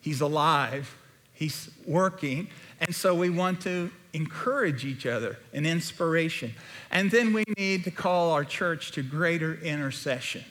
He's 0.00 0.20
alive, 0.20 0.96
He's 1.34 1.70
working. 1.86 2.48
And 2.80 2.94
so 2.94 3.14
we 3.14 3.30
want 3.30 3.60
to 3.62 3.90
encourage 4.12 4.84
each 4.84 5.06
other 5.06 5.38
in 5.52 5.66
inspiration. 5.66 6.52
And 6.90 7.10
then 7.10 7.32
we 7.32 7.44
need 7.56 7.84
to 7.84 7.90
call 7.90 8.32
our 8.32 8.44
church 8.44 8.92
to 8.92 9.02
greater 9.02 9.54
intercession. 9.54 10.44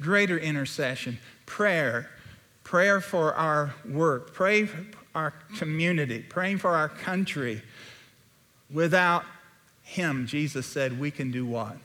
Greater 0.00 0.38
intercession, 0.38 1.18
prayer, 1.46 2.08
prayer 2.64 3.00
for 3.00 3.34
our 3.34 3.74
work, 3.88 4.32
pray 4.32 4.64
for 4.64 4.84
our 5.14 5.34
community, 5.58 6.20
praying 6.20 6.58
for 6.58 6.70
our 6.70 6.88
country. 6.88 7.62
Without 8.70 9.24
Him, 9.82 10.26
Jesus 10.26 10.66
said, 10.66 10.98
we 10.98 11.10
can 11.10 11.30
do 11.30 11.44
what? 11.44 11.76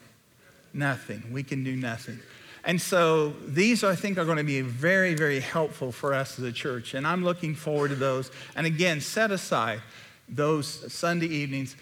Nothing. 0.73 1.23
We 1.31 1.43
can 1.43 1.63
do 1.63 1.75
nothing. 1.75 2.19
And 2.63 2.81
so 2.81 3.29
these, 3.45 3.83
I 3.83 3.95
think, 3.95 4.17
are 4.17 4.25
going 4.25 4.37
to 4.37 4.43
be 4.43 4.61
very, 4.61 5.13
very 5.13 5.39
helpful 5.39 5.91
for 5.91 6.13
us 6.13 6.37
as 6.39 6.45
a 6.45 6.51
church. 6.51 6.93
And 6.93 7.05
I'm 7.05 7.23
looking 7.23 7.55
forward 7.55 7.89
to 7.89 7.95
those. 7.95 8.31
And 8.55 8.65
again, 8.65 9.01
set 9.01 9.31
aside 9.31 9.81
those 10.27 10.91
Sunday 10.91 11.27
evenings. 11.27 11.75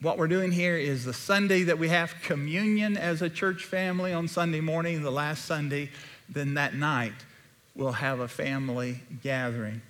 What 0.00 0.18
we're 0.18 0.28
doing 0.28 0.52
here 0.52 0.76
is 0.76 1.04
the 1.04 1.12
Sunday 1.12 1.64
that 1.64 1.78
we 1.78 1.88
have 1.88 2.14
communion 2.22 2.96
as 2.96 3.20
a 3.22 3.28
church 3.28 3.64
family 3.64 4.12
on 4.12 4.28
Sunday 4.28 4.60
morning, 4.60 5.02
the 5.02 5.10
last 5.10 5.44
Sunday. 5.44 5.90
Then 6.28 6.54
that 6.54 6.74
night, 6.74 7.14
we'll 7.74 7.92
have 7.92 8.20
a 8.20 8.28
family 8.28 9.00
gathering. 9.22 9.82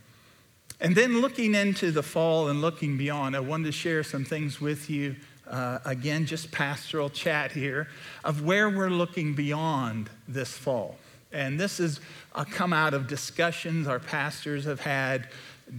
And 0.80 0.94
then 0.94 1.20
looking 1.20 1.54
into 1.54 1.90
the 1.90 2.02
fall 2.02 2.48
and 2.48 2.60
looking 2.60 2.96
beyond, 2.96 3.34
I 3.34 3.40
wanted 3.40 3.64
to 3.64 3.72
share 3.72 4.04
some 4.04 4.24
things 4.24 4.60
with 4.60 4.88
you. 4.88 5.16
Uh, 5.46 5.78
again, 5.84 6.26
just 6.26 6.52
pastoral 6.52 7.08
chat 7.08 7.52
here 7.52 7.88
of 8.22 8.42
where 8.42 8.68
we're 8.68 8.90
looking 8.90 9.34
beyond 9.34 10.10
this 10.28 10.52
fall. 10.52 10.96
And 11.32 11.58
this 11.58 11.80
is 11.80 12.00
a 12.34 12.44
come 12.44 12.72
out 12.72 12.94
of 12.94 13.06
discussions 13.06 13.86
our 13.88 13.98
pastors 13.98 14.64
have 14.66 14.80
had 14.80 15.28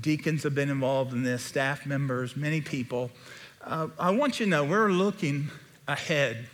Deacons 0.02 0.44
have 0.44 0.56
been 0.56 0.70
involved 0.70 1.14
in 1.14 1.24
this, 1.24 1.44
staff 1.44 1.86
members, 1.86 2.36
many 2.36 2.62
people. 2.62 3.12
Uh, 3.64 3.88
I 3.98 4.12
want 4.12 4.40
you 4.40 4.46
to 4.46 4.50
know 4.50 4.64
we're 4.64 4.92
looking 4.92 5.50
ahead 5.88 6.48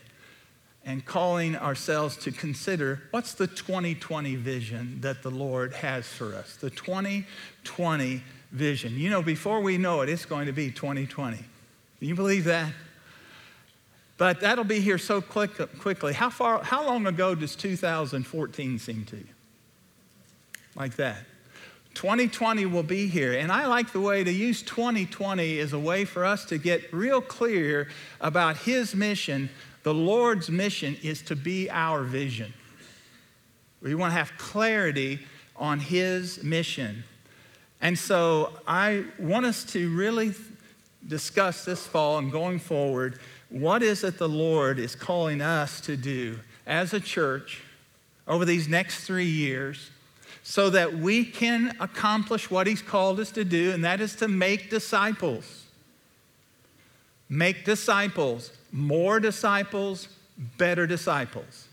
and 0.86 1.04
calling 1.04 1.56
ourselves 1.56 2.16
to 2.18 2.32
consider 2.32 3.02
what's 3.12 3.34
the 3.34 3.48
2020 3.48 4.36
vision 4.36 5.00
that 5.02 5.24
the 5.24 5.32
Lord 5.32 5.74
has 5.74 6.08
for 6.08 6.36
us. 6.36 6.56
The 6.58 6.70
2020 6.70 8.24
vision. 8.52 8.98
You 8.98 9.10
know, 9.10 9.22
before 9.22 9.62
we 9.62 9.78
know 9.78 10.02
it, 10.02 10.10
it's 10.10 10.26
going 10.26 10.46
to 10.46 10.54
be 10.54 10.70
2020. 10.72 11.38
Can 11.38 11.46
you 12.00 12.16
believe 12.16 12.44
that? 12.46 12.72
But 14.18 14.40
that'll 14.42 14.64
be 14.64 14.80
here 14.80 14.98
so 14.98 15.22
quick, 15.22 15.52
quickly. 15.80 16.14
How 16.14 16.30
far, 16.30 16.64
how 16.64 16.86
long 16.86 17.06
ago 17.08 17.36
does 17.36 17.56
2014 17.56 18.80
seem 18.80 19.06
to 19.06 19.18
you? 19.18 19.28
Like 20.76 20.96
that. 20.96 21.18
2020 21.96 22.66
will 22.68 22.84
be 22.84 23.08
here. 23.08 23.34
And 23.34 23.52
I 23.52 23.68
like 23.68 23.92
the 23.92 24.00
way 24.00 24.24
to 24.24 24.32
use 24.32 24.62
2020 24.62 25.60
as 25.60 25.74
a 25.74 25.80
way 25.80 26.06
for 26.06 26.24
us 26.24 26.46
to 26.46 26.58
get 26.58 26.94
real 26.94 27.22
clear 27.22 27.88
about 28.22 28.58
His 28.58 28.94
mission. 28.94 29.50
The 29.84 29.94
Lord's 29.94 30.50
mission 30.50 30.98
is 31.02 31.22
to 31.24 31.36
be 31.36 31.70
our 31.70 32.04
vision. 32.04 32.54
We 33.82 33.96
want 33.96 34.12
to 34.12 34.18
have 34.18 34.38
clarity 34.38 35.20
on 35.56 35.80
His 35.80 36.44
mission. 36.44 37.04
And 37.82 37.98
so 37.98 38.52
I 38.68 39.06
want 39.18 39.46
us 39.46 39.64
to 39.74 39.96
really 39.96 40.34
discuss 41.08 41.66
this 41.66 41.86
fall 41.86 42.18
and 42.18 42.32
going 42.32 42.60
forward 42.60 43.20
what 43.50 43.84
is 43.84 44.04
it 44.04 44.18
the 44.18 44.28
Lord 44.28 44.80
is 44.80 44.96
calling 44.96 45.40
us 45.40 45.80
to 45.82 45.96
do 45.96 46.40
as 46.66 46.94
a 46.94 47.00
church 47.00 47.62
over 48.28 48.44
these 48.44 48.68
next 48.68 49.06
three 49.06 49.30
years 49.30 49.92
so 50.48 50.70
that 50.70 50.94
we 50.94 51.26
can 51.26 51.76
accomplish 51.80 52.52
what 52.52 52.68
He's 52.68 52.84
called 52.84 53.20
us 53.20 53.32
to 53.32 53.44
do, 53.44 53.72
and 53.72 53.84
that 53.84 54.00
is 54.00 54.16
to 54.18 54.28
make 54.28 54.70
disciples. 54.70 55.64
Make 57.28 57.66
disciples, 57.66 58.52
more 58.72 59.20
disciples, 59.20 60.08
better 60.38 60.86
disciples. 60.86 61.68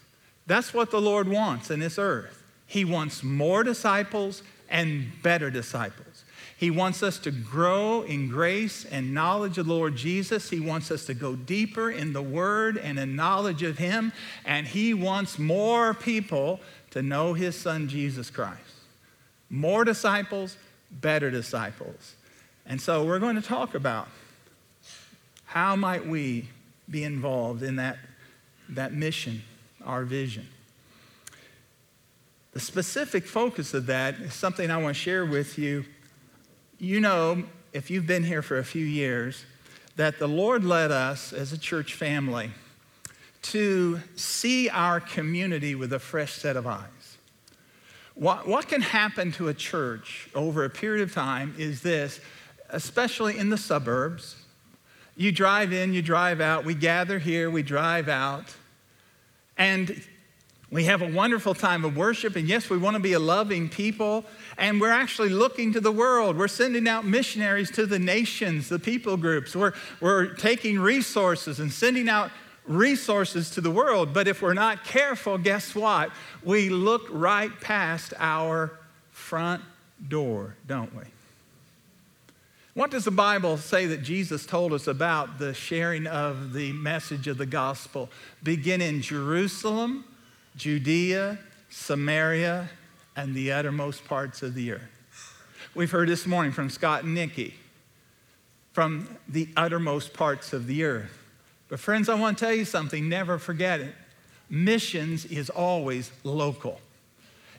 That's 0.46 0.72
what 0.72 0.90
the 0.90 1.02
Lord 1.02 1.28
wants 1.28 1.70
in 1.70 1.80
this 1.80 1.98
earth. 1.98 2.42
He 2.66 2.86
wants 2.86 3.22
more 3.22 3.62
disciples 3.62 4.42
and 4.70 5.22
better 5.22 5.50
disciples. 5.50 6.24
He 6.56 6.70
wants 6.70 7.02
us 7.02 7.18
to 7.18 7.30
grow 7.30 8.02
in 8.02 8.28
grace 8.28 8.86
and 8.86 9.12
knowledge 9.12 9.58
of 9.58 9.66
the 9.66 9.74
Lord 9.74 9.96
Jesus. 9.96 10.48
He 10.48 10.60
wants 10.60 10.90
us 10.90 11.04
to 11.06 11.14
go 11.14 11.36
deeper 11.36 11.90
in 11.90 12.14
the 12.14 12.22
Word 12.22 12.78
and 12.78 12.98
in 12.98 13.16
knowledge 13.16 13.62
of 13.62 13.76
Him. 13.76 14.14
And 14.46 14.66
He 14.66 14.94
wants 14.94 15.38
more 15.38 15.92
people 15.92 16.60
to 16.92 17.02
know 17.02 17.34
his 17.34 17.58
son 17.58 17.88
Jesus 17.88 18.30
Christ. 18.30 18.60
More 19.50 19.84
disciples, 19.84 20.56
better 20.90 21.30
disciples. 21.30 22.14
And 22.64 22.80
so 22.80 23.04
we're 23.04 23.18
going 23.18 23.36
to 23.36 23.42
talk 23.42 23.74
about 23.74 24.08
how 25.44 25.74
might 25.76 26.06
we 26.06 26.48
be 26.88 27.02
involved 27.02 27.62
in 27.62 27.76
that, 27.76 27.98
that 28.68 28.92
mission, 28.92 29.42
our 29.84 30.04
vision. 30.04 30.46
The 32.52 32.60
specific 32.60 33.26
focus 33.26 33.72
of 33.74 33.86
that 33.86 34.14
is 34.16 34.34
something 34.34 34.70
I 34.70 34.76
want 34.76 34.94
to 34.94 35.02
share 35.02 35.24
with 35.24 35.58
you. 35.58 35.84
You 36.78 37.00
know, 37.00 37.44
if 37.72 37.90
you've 37.90 38.06
been 38.06 38.24
here 38.24 38.42
for 38.42 38.58
a 38.58 38.64
few 38.64 38.84
years, 38.84 39.44
that 39.96 40.18
the 40.18 40.28
Lord 40.28 40.64
led 40.64 40.90
us 40.90 41.32
as 41.32 41.52
a 41.52 41.58
church 41.58 41.94
family 41.94 42.50
to 43.42 44.00
see 44.14 44.68
our 44.68 45.00
community 45.00 45.74
with 45.74 45.92
a 45.92 45.98
fresh 45.98 46.32
set 46.32 46.56
of 46.56 46.66
eyes. 46.66 47.18
What, 48.14 48.46
what 48.46 48.68
can 48.68 48.82
happen 48.82 49.32
to 49.32 49.48
a 49.48 49.54
church 49.54 50.28
over 50.34 50.64
a 50.64 50.70
period 50.70 51.02
of 51.02 51.12
time 51.12 51.54
is 51.58 51.82
this, 51.82 52.20
especially 52.68 53.38
in 53.38 53.50
the 53.50 53.58
suburbs. 53.58 54.36
You 55.16 55.32
drive 55.32 55.72
in, 55.72 55.92
you 55.92 56.02
drive 56.02 56.40
out, 56.40 56.64
we 56.64 56.74
gather 56.74 57.18
here, 57.18 57.50
we 57.50 57.62
drive 57.62 58.08
out, 58.08 58.54
and 59.58 60.02
we 60.72 60.84
have 60.84 61.02
a 61.02 61.06
wonderful 61.06 61.54
time 61.54 61.84
of 61.84 61.98
worship. 61.98 62.34
And 62.34 62.48
yes, 62.48 62.70
we 62.70 62.78
want 62.78 62.94
to 62.94 63.00
be 63.00 63.12
a 63.12 63.18
loving 63.18 63.68
people. 63.68 64.24
And 64.56 64.80
we're 64.80 64.90
actually 64.90 65.28
looking 65.28 65.74
to 65.74 65.80
the 65.80 65.92
world. 65.92 66.38
We're 66.38 66.48
sending 66.48 66.88
out 66.88 67.04
missionaries 67.04 67.70
to 67.72 67.84
the 67.84 67.98
nations, 67.98 68.70
the 68.70 68.78
people 68.78 69.18
groups. 69.18 69.54
We're, 69.54 69.74
we're 70.00 70.32
taking 70.32 70.80
resources 70.80 71.60
and 71.60 71.70
sending 71.70 72.08
out 72.08 72.30
resources 72.66 73.50
to 73.50 73.60
the 73.60 73.70
world. 73.70 74.12
But 74.12 74.28
if 74.28 74.42
we're 74.42 74.54
not 74.54 74.84
careful, 74.84 75.38
guess 75.38 75.74
what? 75.74 76.10
We 76.42 76.68
look 76.68 77.06
right 77.10 77.50
past 77.60 78.14
our 78.18 78.78
front 79.10 79.62
door, 80.08 80.56
don't 80.66 80.94
we? 80.94 81.04
What 82.74 82.90
does 82.90 83.04
the 83.04 83.10
Bible 83.10 83.58
say 83.58 83.86
that 83.86 84.02
Jesus 84.02 84.46
told 84.46 84.72
us 84.72 84.86
about 84.86 85.38
the 85.38 85.52
sharing 85.52 86.06
of 86.06 86.54
the 86.54 86.72
message 86.72 87.26
of 87.26 87.36
the 87.36 87.46
gospel? 87.46 88.08
Begin 88.42 88.80
in 88.80 89.02
Jerusalem, 89.02 90.04
Judea, 90.56 91.38
Samaria, 91.68 92.70
and 93.14 93.34
the 93.34 93.52
uttermost 93.52 94.06
parts 94.06 94.42
of 94.42 94.54
the 94.54 94.72
earth. 94.72 94.80
We've 95.74 95.90
heard 95.90 96.08
this 96.08 96.26
morning 96.26 96.52
from 96.52 96.70
Scott 96.70 97.04
and 97.04 97.14
Nikki 97.14 97.54
from 98.72 99.18
the 99.28 99.48
uttermost 99.56 100.14
parts 100.14 100.52
of 100.52 100.66
the 100.66 100.84
earth. 100.84 101.21
But, 101.72 101.80
friends, 101.80 102.10
I 102.10 102.14
want 102.16 102.36
to 102.36 102.44
tell 102.44 102.54
you 102.54 102.66
something, 102.66 103.08
never 103.08 103.38
forget 103.38 103.80
it. 103.80 103.94
Missions 104.50 105.24
is 105.24 105.48
always 105.48 106.12
local. 106.22 106.78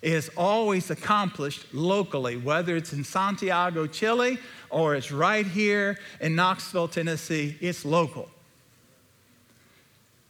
It 0.03 0.13
is 0.13 0.29
always 0.37 0.91
accomplished 0.91 1.73
locally, 1.73 2.37
whether 2.37 2.75
it's 2.75 2.93
in 2.93 3.03
Santiago, 3.03 3.87
Chile, 3.87 4.37
or 4.69 4.93
it's 4.93 5.11
right 5.11 5.47
here 5.47 5.97
in 6.21 6.35
Knoxville, 6.35 6.89
Tennessee, 6.89 7.57
it's 7.59 7.85
local. 7.85 8.29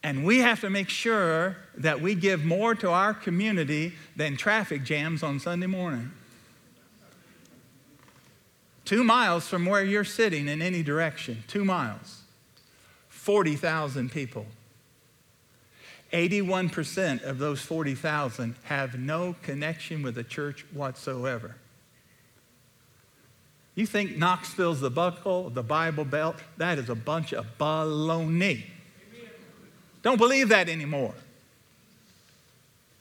And 0.02 0.24
we 0.24 0.38
have 0.38 0.62
to 0.62 0.70
make 0.70 0.88
sure 0.88 1.58
that 1.76 2.00
we 2.00 2.16
give 2.16 2.46
more 2.46 2.76
to 2.76 2.90
our 2.90 3.14
community 3.14 3.96
than 4.16 4.38
traffic 4.38 4.86
jams 4.86 5.24
on 5.24 5.42
Sunday 5.42 5.68
morning. 5.68 6.10
Two 8.86 9.04
miles 9.04 9.46
from 9.46 9.66
where 9.66 9.84
you're 9.84 10.06
sitting 10.06 10.48
in 10.48 10.62
any 10.62 10.84
direction, 10.84 11.44
two 11.50 11.66
miles. 11.66 12.23
40,000 13.24 14.12
people. 14.12 14.46
81% 16.12 17.24
of 17.24 17.40
those 17.40 17.62
40,000 17.62 18.56
have 18.64 19.00
no 19.00 19.38
connection 19.42 20.04
with 20.04 20.16
the 20.16 20.26
church 20.26 20.66
whatsoever. 20.74 21.56
You 23.76 23.86
think 23.86 24.18
Knoxville's 24.18 24.82
the 24.82 24.90
buckle, 24.90 25.48
of 25.48 25.54
the 25.54 25.64
Bible 25.64 26.04
Belt? 26.04 26.36
That 26.58 26.78
is 26.78 26.90
a 26.90 26.96
bunch 26.96 27.34
of 27.34 27.46
baloney. 27.58 28.66
Don't 30.02 30.18
believe 30.18 30.50
that 30.50 30.68
anymore. 30.68 31.16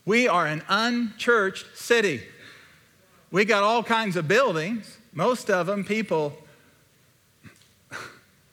We 0.06 0.28
are 0.28 0.46
an 0.46 0.62
unchurched 0.68 1.76
city. 1.76 2.22
We 3.32 3.44
got 3.44 3.64
all 3.64 3.82
kinds 3.82 4.14
of 4.14 4.28
buildings, 4.28 4.98
most 5.12 5.50
of 5.50 5.66
them 5.66 5.82
people 5.82 6.32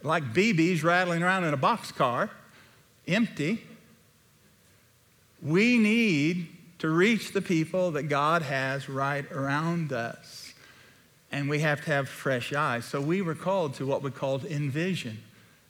like 0.04 0.34
BBs 0.34 0.84
rattling 0.84 1.24
around 1.24 1.44
in 1.44 1.54
a 1.54 1.58
boxcar, 1.58 2.30
empty. 3.08 3.64
We 5.42 5.78
need 5.78 6.48
to 6.80 6.90
reach 6.90 7.34
the 7.34 7.42
people 7.42 7.92
that 7.92 8.04
God 8.04 8.42
has 8.42 8.88
right 8.90 9.30
around 9.32 9.92
us. 9.92 10.54
And 11.32 11.50
we 11.50 11.60
have 11.60 11.84
to 11.86 11.92
have 11.92 12.10
fresh 12.10 12.54
eyes. 12.54 12.86
So 12.86 13.00
we 13.00 13.22
were 13.22 13.36
called 13.36 13.76
to 13.76 13.86
what 13.86 14.02
we 14.02 14.10
called 14.10 14.46
envision, 14.46 15.20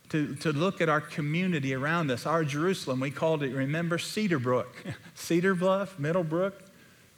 to, 0.10 0.36
to 0.36 0.54
look 0.54 0.80
at 0.80 0.88
our 0.88 1.02
community 1.02 1.74
around 1.74 2.10
us, 2.12 2.26
our 2.26 2.46
Jerusalem. 2.46 3.00
We 3.02 3.12
called 3.12 3.44
it, 3.44 3.54
remember, 3.54 3.98
Cedar 3.98 4.40
Brook, 4.40 4.74
Cedar 5.16 5.56
Bluff, 5.56 6.00
Middlebrook, 6.00 6.54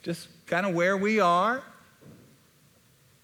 just 0.02 0.28
kind 0.46 0.66
of 0.66 0.74
where 0.74 0.96
we 0.96 1.20
are. 1.20 1.62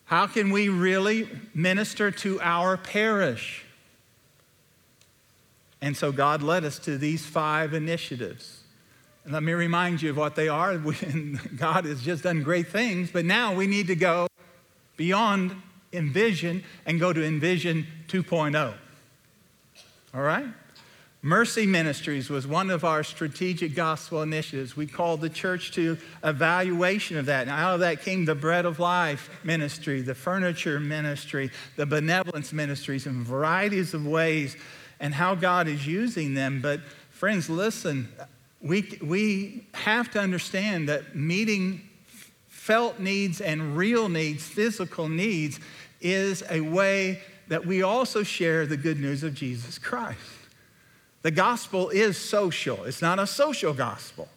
How 0.04 0.26
can 0.26 0.50
we 0.50 0.68
really 0.68 1.28
minister 1.52 2.10
to 2.10 2.40
our 2.40 2.76
parish? 2.76 3.64
And 5.80 5.96
so 5.96 6.10
God 6.12 6.42
led 6.42 6.64
us 6.64 6.78
to 6.80 6.98
these 6.98 7.24
five 7.24 7.72
initiatives. 7.72 8.62
And 9.24 9.32
let 9.32 9.42
me 9.42 9.52
remind 9.52 10.02
you 10.02 10.10
of 10.10 10.16
what 10.16 10.34
they 10.34 10.48
are. 10.48 10.76
God 11.56 11.84
has 11.84 12.02
just 12.02 12.22
done 12.24 12.42
great 12.42 12.68
things, 12.68 13.10
but 13.10 13.24
now 13.24 13.54
we 13.54 13.66
need 13.66 13.86
to 13.88 13.96
go 13.96 14.26
beyond 14.96 15.54
Envision 15.92 16.64
and 16.86 16.98
go 16.98 17.12
to 17.12 17.24
Envision 17.24 17.86
2.0. 18.08 18.74
All 20.14 20.20
right? 20.20 20.46
Mercy 21.20 21.66
Ministries 21.66 22.30
was 22.30 22.46
one 22.46 22.70
of 22.70 22.84
our 22.84 23.02
strategic 23.02 23.74
gospel 23.74 24.22
initiatives. 24.22 24.76
We 24.76 24.86
called 24.86 25.20
the 25.20 25.28
church 25.28 25.72
to 25.72 25.98
evaluation 26.22 27.18
of 27.18 27.26
that. 27.26 27.42
And 27.42 27.50
out 27.50 27.74
of 27.74 27.80
that 27.80 28.02
came 28.02 28.24
the 28.24 28.36
Bread 28.36 28.64
of 28.64 28.78
Life 28.78 29.28
ministry, 29.42 30.00
the 30.00 30.14
furniture 30.14 30.78
ministry, 30.78 31.50
the 31.74 31.86
benevolence 31.86 32.52
ministries 32.52 33.06
and 33.06 33.26
varieties 33.26 33.94
of 33.94 34.06
ways 34.06 34.56
and 35.00 35.14
how 35.14 35.34
God 35.34 35.68
is 35.68 35.86
using 35.86 36.34
them. 36.34 36.60
But, 36.60 36.80
friends, 37.10 37.48
listen, 37.48 38.08
we, 38.60 38.98
we 39.02 39.66
have 39.74 40.10
to 40.12 40.20
understand 40.20 40.88
that 40.88 41.14
meeting 41.14 41.88
felt 42.48 42.98
needs 42.98 43.40
and 43.40 43.76
real 43.76 44.08
needs, 44.08 44.44
physical 44.44 45.08
needs, 45.08 45.60
is 46.00 46.42
a 46.50 46.60
way 46.60 47.20
that 47.48 47.64
we 47.64 47.82
also 47.82 48.22
share 48.22 48.66
the 48.66 48.76
good 48.76 49.00
news 49.00 49.22
of 49.22 49.34
Jesus 49.34 49.78
Christ. 49.78 50.18
The 51.22 51.30
gospel 51.30 51.88
is 51.88 52.16
social, 52.16 52.84
it's 52.84 53.02
not 53.02 53.18
a 53.18 53.26
social 53.26 53.72
gospel. 53.72 54.28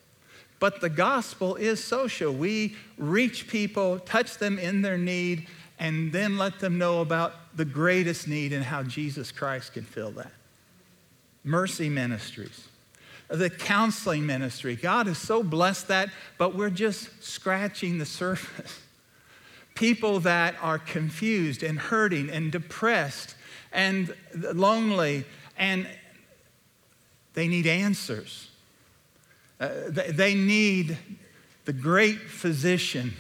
But 0.59 0.79
the 0.79 0.89
gospel 0.89 1.55
is 1.55 1.83
social. 1.83 2.31
We 2.31 2.75
reach 2.99 3.47
people, 3.47 3.97
touch 3.97 4.37
them 4.37 4.59
in 4.59 4.83
their 4.83 4.97
need, 4.97 5.47
and 5.79 6.11
then 6.11 6.37
let 6.37 6.59
them 6.59 6.77
know 6.77 7.01
about 7.01 7.57
the 7.57 7.65
greatest 7.65 8.27
need 8.27 8.53
and 8.53 8.63
how 8.63 8.83
Jesus 8.83 9.31
Christ 9.31 9.73
can 9.73 9.83
fill 9.83 10.11
that 10.11 10.31
mercy 11.43 11.89
ministries, 11.89 12.67
the 13.27 13.50
counseling 13.50 14.25
ministry. 14.25 14.75
God 14.75 15.07
has 15.07 15.17
so 15.17 15.43
blessed 15.43 15.88
that, 15.88 16.10
but 16.38 16.55
we're 16.55 16.69
just 16.69 17.24
scratching 17.24 17.98
the 17.98 18.05
surface. 18.05 18.79
People 19.75 20.19
that 20.19 20.55
are 20.62 20.77
confused 20.77 21.63
and 21.63 21.79
hurting 21.79 22.29
and 22.29 22.51
depressed 22.51 23.36
and 23.71 24.13
lonely, 24.53 25.25
and 25.57 25.88
they 27.33 27.48
need 27.48 27.65
answers. 27.65 28.50
Uh, 29.60 29.69
they 29.88 30.36
need 30.36 30.98
the 31.65 31.74
great 31.74 32.19
physician 32.19 33.13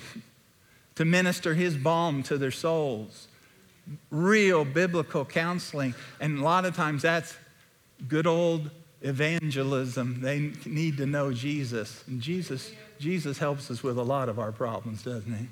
to 0.95 1.05
minister 1.05 1.53
his 1.53 1.77
balm 1.77 2.21
to 2.23 2.37
their 2.37 2.51
souls. 2.51 3.27
Real 4.09 4.65
biblical 4.65 5.23
counseling. 5.25 5.95
And 6.19 6.39
a 6.39 6.43
lot 6.43 6.65
of 6.65 6.75
times 6.75 7.03
that's 7.03 7.35
good 8.07 8.27
old 8.27 8.69
evangelism. 9.01 10.21
They 10.21 10.51
need 10.65 10.97
to 10.97 11.05
know 11.05 11.31
Jesus. 11.31 12.03
And 12.07 12.21
Jesus, 12.21 12.71
Jesus 12.99 13.37
helps 13.37 13.71
us 13.71 13.83
with 13.83 13.97
a 13.97 14.03
lot 14.03 14.29
of 14.29 14.39
our 14.39 14.51
problems, 14.51 15.03
doesn't 15.03 15.33
he? 15.33 15.47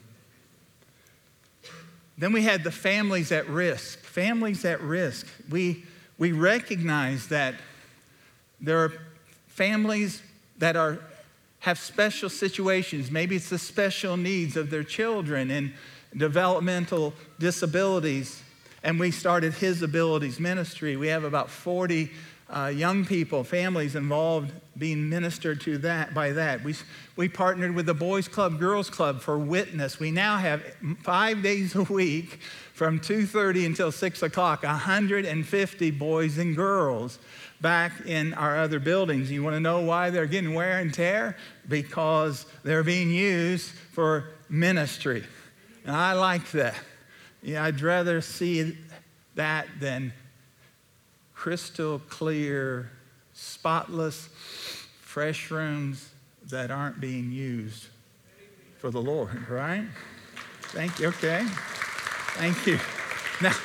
Then 2.18 2.34
we 2.34 2.44
had 2.44 2.64
the 2.64 2.72
families 2.72 3.32
at 3.32 3.48
risk. 3.48 4.00
Families 4.00 4.66
at 4.66 4.82
risk. 4.82 5.26
We, 5.50 5.86
we 6.18 6.34
recognize 6.34 7.30
that 7.30 7.56
there 8.60 8.84
are 8.84 8.94
families 9.48 10.22
that 10.58 10.76
are, 10.76 11.00
have 11.60 11.80
special 11.80 12.30
situations. 12.30 13.10
Maybe 13.10 13.38
it's 13.38 13.50
the 13.50 13.58
special 13.58 14.18
needs 14.18 14.58
of 14.58 14.70
their 14.70 14.84
children 14.84 15.50
and 15.50 15.74
developmental 16.16 17.14
disabilities. 17.40 18.42
And 18.84 19.00
we 19.00 19.12
started 19.12 19.54
His 19.54 19.82
Abilities 19.82 20.40
Ministry. 20.40 20.98
We 20.98 21.08
have 21.08 21.24
about 21.24 21.50
40 21.50 22.12
uh, 22.50 22.72
young 22.74 23.06
people, 23.06 23.44
families 23.44 23.96
involved 23.96 24.52
being 24.78 25.10
ministered 25.10 25.62
to 25.62 25.78
that 25.80 26.14
by 26.14 26.32
that. 26.32 26.64
We, 26.64 26.74
we 27.16 27.28
partnered 27.28 27.76
with 27.76 27.86
the 27.86 27.94
Boys 27.94 28.28
Club, 28.28 28.60
Girls 28.60 28.90
Club 28.90 29.22
for 29.22 29.38
Witness. 29.38 30.00
We 30.00 30.10
now 30.10 30.38
have 30.38 30.64
five 31.04 31.44
days 31.44 31.76
a 31.76 31.84
week 31.84 32.40
from 32.74 33.00
2.30 33.00 33.66
until 33.66 33.92
6 33.92 34.24
o'clock, 34.24 34.64
150 34.64 35.92
boys 35.92 36.38
and 36.38 36.56
girls 36.56 37.20
back 37.62 37.92
in 38.06 38.34
our 38.34 38.58
other 38.58 38.80
buildings. 38.80 39.30
You 39.30 39.44
want 39.44 39.56
to 39.56 39.60
know 39.60 39.82
why 39.82 40.10
they're 40.10 40.26
getting 40.26 40.54
wear 40.54 40.80
and 40.80 40.94
tear? 40.94 41.36
Because 41.68 42.46
they're 42.64 42.84
being 42.84 43.12
used 43.12 43.70
for 43.70 44.30
ministry. 44.50 45.24
And 45.86 45.96
I 45.96 46.14
like 46.14 46.50
that. 46.52 46.76
Yeah, 47.42 47.64
I'd 47.64 47.82
rather 47.82 48.22
see 48.22 48.78
that 49.36 49.68
than 49.80 50.14
crystal 51.40 52.00
clear, 52.10 52.92
spotless, 53.32 54.28
fresh 55.00 55.50
rooms 55.50 56.10
that 56.50 56.70
aren't 56.70 57.00
being 57.00 57.32
used 57.32 57.86
for 58.78 58.92
the 58.92 59.02
Lord, 59.02 59.48
right? 59.48 59.86
Thank 60.64 61.00
you. 61.00 61.08
Okay. 61.08 61.46
Thank 62.36 62.68
you. 62.68 62.78
Now, 63.42 63.56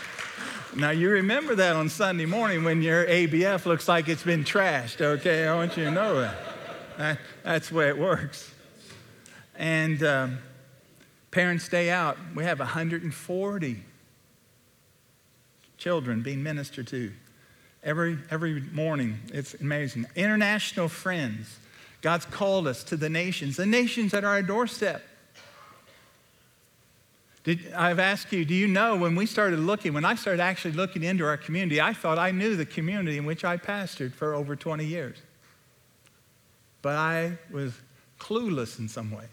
now 0.76 0.90
you 0.90 1.10
remember 1.10 1.56
that 1.56 1.74
on 1.74 1.88
Sunday 1.88 2.26
morning 2.26 2.62
when 2.62 2.80
your 2.80 3.04
ABF 3.06 3.66
looks 3.66 3.88
like 3.88 4.08
it's 4.08 4.22
been 4.22 4.44
trashed, 4.44 5.00
okay? 5.00 5.48
I 5.48 5.54
want 5.56 5.76
you 5.76 5.82
to 5.82 5.90
know 5.90 6.20
that. 6.20 6.36
that 6.96 7.18
that's 7.42 7.70
the 7.70 7.74
way 7.74 7.88
it 7.88 7.98
works. 7.98 8.52
And 9.56 10.00
um, 10.04 10.38
Parents 11.32 11.68
Day 11.68 11.90
Out, 11.90 12.18
we 12.36 12.44
have 12.44 12.60
140 12.60 13.82
children 15.76 16.22
being 16.22 16.40
ministered 16.40 16.86
to 16.86 17.10
every, 17.84 18.18
every 18.30 18.60
morning. 18.72 19.20
It's 19.32 19.54
amazing. 19.54 20.06
International 20.16 20.88
friends. 20.88 21.58
God's 22.00 22.24
called 22.24 22.66
us 22.66 22.82
to 22.84 22.96
the 22.96 23.08
nations, 23.08 23.56
the 23.56 23.66
nations 23.66 24.12
at 24.14 24.24
our 24.24 24.42
doorstep. 24.42 25.02
Did, 27.44 27.72
I've 27.74 27.98
asked 27.98 28.32
you, 28.32 28.44
do 28.44 28.54
you 28.54 28.66
know 28.66 28.96
when 28.96 29.14
we 29.14 29.26
started 29.26 29.58
looking, 29.58 29.92
when 29.92 30.04
I 30.04 30.14
started 30.14 30.40
actually 30.40 30.72
looking 30.72 31.02
into 31.02 31.26
our 31.26 31.36
community, 31.36 31.80
I 31.80 31.92
thought 31.92 32.18
I 32.18 32.30
knew 32.30 32.56
the 32.56 32.64
community 32.64 33.18
in 33.18 33.26
which 33.26 33.44
I 33.44 33.58
pastored 33.58 34.14
for 34.14 34.34
over 34.34 34.56
20 34.56 34.84
years. 34.84 35.18
But 36.80 36.96
I 36.96 37.38
was 37.50 37.74
clueless 38.18 38.78
in 38.78 38.88
some 38.88 39.10
ways. 39.10 39.28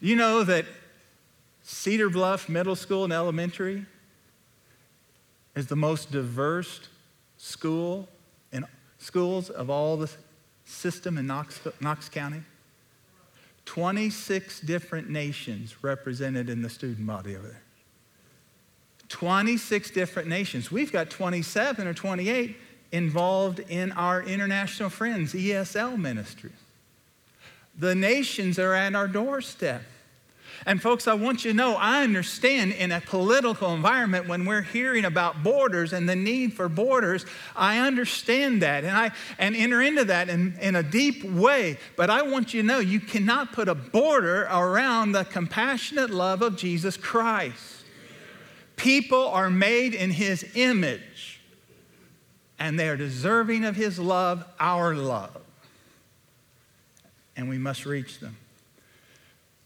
You 0.00 0.16
know 0.16 0.42
that 0.44 0.64
Cedar 1.62 2.08
Bluff 2.08 2.48
Middle 2.48 2.76
School 2.76 3.04
and 3.04 3.12
Elementary 3.12 3.84
is 5.56 5.66
the 5.66 5.76
most 5.76 6.12
diverse 6.12 6.80
school 7.38 8.08
in 8.52 8.64
schools 8.98 9.50
of 9.50 9.70
all 9.70 9.96
the 9.96 10.10
system 10.64 11.18
in 11.18 11.26
Knox, 11.26 11.60
Knox 11.80 12.08
County. 12.08 12.42
26 13.64 14.60
different 14.60 15.10
nations 15.10 15.82
represented 15.82 16.48
in 16.48 16.62
the 16.62 16.70
student 16.70 17.04
body 17.04 17.34
over 17.34 17.48
there. 17.48 17.62
26 19.08 19.90
different 19.90 20.28
nations. 20.28 20.70
We've 20.70 20.92
got 20.92 21.10
27 21.10 21.86
or 21.86 21.94
28 21.94 22.56
involved 22.92 23.60
in 23.60 23.92
our 23.92 24.22
international 24.22 24.90
friends, 24.90 25.32
ESL 25.32 25.98
ministry. 25.98 26.52
The 27.78 27.94
nations 27.94 28.58
are 28.58 28.74
at 28.74 28.94
our 28.94 29.08
doorstep. 29.08 29.82
And 30.64 30.80
folks, 30.80 31.06
I 31.06 31.14
want 31.14 31.44
you 31.44 31.50
to 31.50 31.56
know 31.56 31.74
I 31.74 32.02
understand 32.02 32.72
in 32.72 32.92
a 32.92 33.00
political 33.00 33.74
environment 33.74 34.28
when 34.28 34.44
we're 34.44 34.62
hearing 34.62 35.04
about 35.04 35.42
borders 35.42 35.92
and 35.92 36.08
the 36.08 36.16
need 36.16 36.54
for 36.54 36.68
borders, 36.68 37.26
I 37.54 37.78
understand 37.78 38.62
that 38.62 38.84
and 38.84 38.96
I 38.96 39.10
and 39.38 39.54
enter 39.54 39.82
into 39.82 40.04
that 40.06 40.28
in, 40.28 40.56
in 40.60 40.76
a 40.76 40.82
deep 40.82 41.24
way. 41.24 41.78
But 41.96 42.10
I 42.10 42.22
want 42.22 42.54
you 42.54 42.62
to 42.62 42.66
know 42.66 42.78
you 42.78 43.00
cannot 43.00 43.52
put 43.52 43.68
a 43.68 43.74
border 43.74 44.44
around 44.44 45.12
the 45.12 45.24
compassionate 45.24 46.10
love 46.10 46.42
of 46.42 46.56
Jesus 46.56 46.96
Christ. 46.96 47.84
People 48.76 49.28
are 49.28 49.50
made 49.50 49.94
in 49.94 50.10
his 50.10 50.44
image 50.54 51.40
and 52.58 52.78
they 52.78 52.88
are 52.88 52.96
deserving 52.96 53.64
of 53.64 53.76
his 53.76 53.98
love, 53.98 54.44
our 54.58 54.94
love. 54.94 55.42
and 57.36 57.48
we 57.48 57.58
must 57.58 57.84
reach 57.84 58.18
them. 58.20 58.36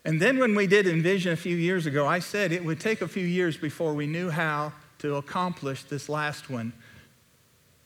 And 0.05 0.21
then 0.21 0.39
when 0.39 0.55
we 0.55 0.67
did 0.67 0.87
Envision 0.87 1.33
a 1.33 1.37
few 1.37 1.57
years 1.57 1.87
ago, 1.87 2.07
I 2.07 2.21
said 2.21 2.53
it 2.53 2.65
would 2.65 2.81
take 2.81 3.03
a 3.03 3.09
few 3.09 3.27
years 3.27 3.57
before 3.57 3.93
we 3.93 4.07
knew 4.07 4.31
how 4.31 4.73
to 4.99 5.17
accomplish 5.17 5.83
this 5.85 6.09
last 6.09 6.49
one 6.49 6.73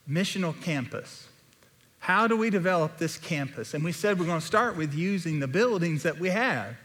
missional 0.09 0.61
campus. 0.62 1.29
How 2.00 2.27
do 2.27 2.37
we 2.37 2.50
develop 2.50 2.98
this 2.98 3.16
campus? 3.16 3.72
And 3.72 3.83
we 3.83 3.92
said 3.92 4.18
we're 4.18 4.27
going 4.27 4.40
to 4.40 4.46
start 4.46 4.77
with 4.77 4.92
using 4.92 5.40
the 5.40 5.48
buildings 5.48 6.03
that 6.03 6.18
we 6.18 6.29
have. 6.29 6.77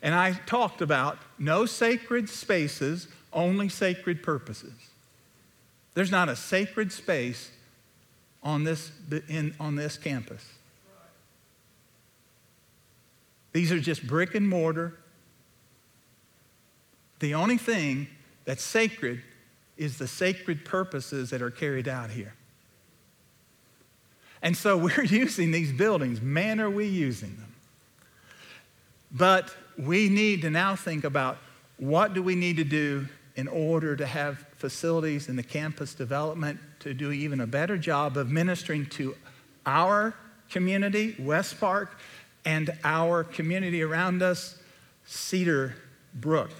And 0.00 0.14
I 0.14 0.32
talked 0.46 0.80
about 0.80 1.18
no 1.38 1.66
sacred 1.66 2.28
spaces, 2.28 3.08
only 3.32 3.68
sacred 3.68 4.22
purposes. 4.22 4.74
There's 5.94 6.10
not 6.10 6.28
a 6.28 6.36
sacred 6.36 6.92
space 6.92 7.50
on 8.42 8.64
this, 8.64 8.92
in, 9.28 9.54
on 9.58 9.74
this 9.74 9.96
campus. 9.96 10.44
These 13.54 13.72
are 13.72 13.80
just 13.80 14.06
brick 14.06 14.34
and 14.34 14.46
mortar. 14.46 14.98
The 17.20 17.34
only 17.34 17.56
thing 17.56 18.08
that's 18.44 18.62
sacred 18.62 19.22
is 19.76 19.96
the 19.96 20.08
sacred 20.08 20.64
purposes 20.64 21.30
that 21.30 21.40
are 21.40 21.50
carried 21.50 21.88
out 21.88 22.10
here. 22.10 22.34
And 24.42 24.56
so 24.56 24.76
we're 24.96 25.04
using 25.04 25.52
these 25.52 25.72
buildings. 25.72 26.20
Man, 26.20 26.60
are 26.60 26.68
we 26.68 26.86
using 26.86 27.36
them. 27.36 27.54
But 29.10 29.54
we 29.78 30.08
need 30.08 30.42
to 30.42 30.50
now 30.50 30.74
think 30.74 31.04
about 31.04 31.38
what 31.78 32.12
do 32.12 32.22
we 32.22 32.34
need 32.34 32.56
to 32.56 32.64
do 32.64 33.06
in 33.36 33.46
order 33.46 33.96
to 33.96 34.06
have 34.06 34.44
facilities 34.56 35.28
in 35.28 35.36
the 35.36 35.42
campus 35.42 35.94
development 35.94 36.58
to 36.80 36.92
do 36.92 37.12
even 37.12 37.40
a 37.40 37.46
better 37.46 37.78
job 37.78 38.16
of 38.16 38.30
ministering 38.30 38.86
to 38.86 39.14
our 39.64 40.14
community, 40.50 41.16
West 41.18 41.58
Park, 41.58 41.98
and 42.44 42.76
our 42.84 43.24
community 43.24 43.82
around 43.82 44.22
us, 44.22 44.58
Cedar 45.06 45.74
Brook. 46.14 46.50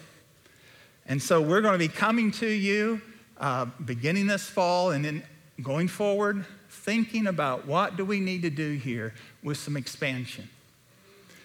And 1.06 1.22
so 1.22 1.40
we're 1.40 1.60
going 1.60 1.74
to 1.74 1.78
be 1.78 1.88
coming 1.88 2.30
to 2.32 2.48
you 2.48 3.00
uh, 3.38 3.66
beginning 3.84 4.26
this 4.26 4.44
fall 4.44 4.90
and 4.90 5.04
then 5.04 5.22
going 5.62 5.88
forward, 5.88 6.44
thinking 6.70 7.26
about 7.26 7.66
what 7.66 7.96
do 7.96 8.04
we 8.04 8.20
need 8.20 8.42
to 8.42 8.50
do 8.50 8.72
here 8.72 9.14
with 9.42 9.56
some 9.56 9.76
expansion. 9.76 10.48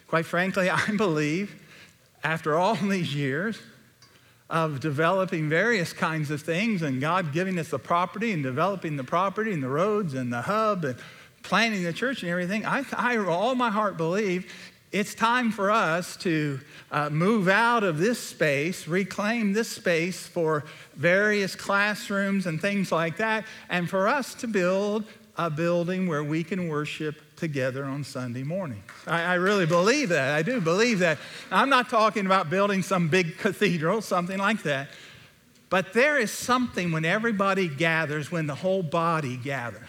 Quite 0.07 0.25
frankly, 0.25 0.69
I 0.69 0.95
believe 0.95 1.55
after 2.23 2.57
all 2.57 2.75
these 2.75 3.13
years 3.13 3.59
of 4.49 4.79
developing 4.79 5.47
various 5.47 5.93
kinds 5.93 6.31
of 6.31 6.41
things 6.41 6.81
and 6.81 6.99
God 6.99 7.33
giving 7.33 7.59
us 7.59 7.69
the 7.69 7.77
property 7.77 8.31
and 8.31 8.41
developing 8.41 8.95
the 8.97 9.03
property 9.03 9.53
and 9.53 9.61
the 9.61 9.69
roads 9.69 10.15
and 10.15 10.33
the 10.33 10.41
hub 10.41 10.85
and 10.85 10.97
planning 11.43 11.83
the 11.83 11.93
church 11.93 12.23
and 12.23 12.31
everything, 12.31 12.65
I, 12.65 12.83
I 12.93 13.17
all 13.17 13.55
my 13.55 13.69
heart 13.69 13.97
believe 13.97 14.51
it's 14.91 15.13
time 15.13 15.51
for 15.51 15.69
us 15.69 16.17
to 16.17 16.59
uh, 16.91 17.09
move 17.09 17.47
out 17.47 17.83
of 17.83 17.99
this 17.99 18.19
space, 18.19 18.87
reclaim 18.87 19.53
this 19.53 19.69
space 19.69 20.25
for 20.25 20.65
various 20.95 21.55
classrooms 21.55 22.47
and 22.47 22.59
things 22.59 22.91
like 22.91 23.17
that, 23.17 23.45
and 23.69 23.87
for 23.87 24.07
us 24.07 24.33
to 24.35 24.47
build 24.47 25.03
a 25.37 25.49
building 25.49 26.07
where 26.07 26.23
we 26.23 26.43
can 26.43 26.67
worship 26.67 27.15
together 27.35 27.85
on 27.85 28.03
Sunday 28.03 28.43
morning. 28.43 28.83
I, 29.07 29.21
I 29.21 29.33
really 29.35 29.65
believe 29.65 30.09
that. 30.09 30.35
I 30.35 30.41
do 30.41 30.59
believe 30.59 30.99
that. 30.99 31.19
I'm 31.51 31.69
not 31.69 31.89
talking 31.89 32.25
about 32.25 32.49
building 32.49 32.81
some 32.81 33.07
big 33.07 33.37
cathedral, 33.37 34.01
something 34.01 34.37
like 34.37 34.63
that. 34.63 34.89
But 35.69 35.93
there 35.93 36.17
is 36.17 36.31
something 36.31 36.91
when 36.91 37.05
everybody 37.05 37.67
gathers, 37.67 38.31
when 38.31 38.47
the 38.47 38.55
whole 38.55 38.81
body 38.81 39.37
gathers. 39.37 39.87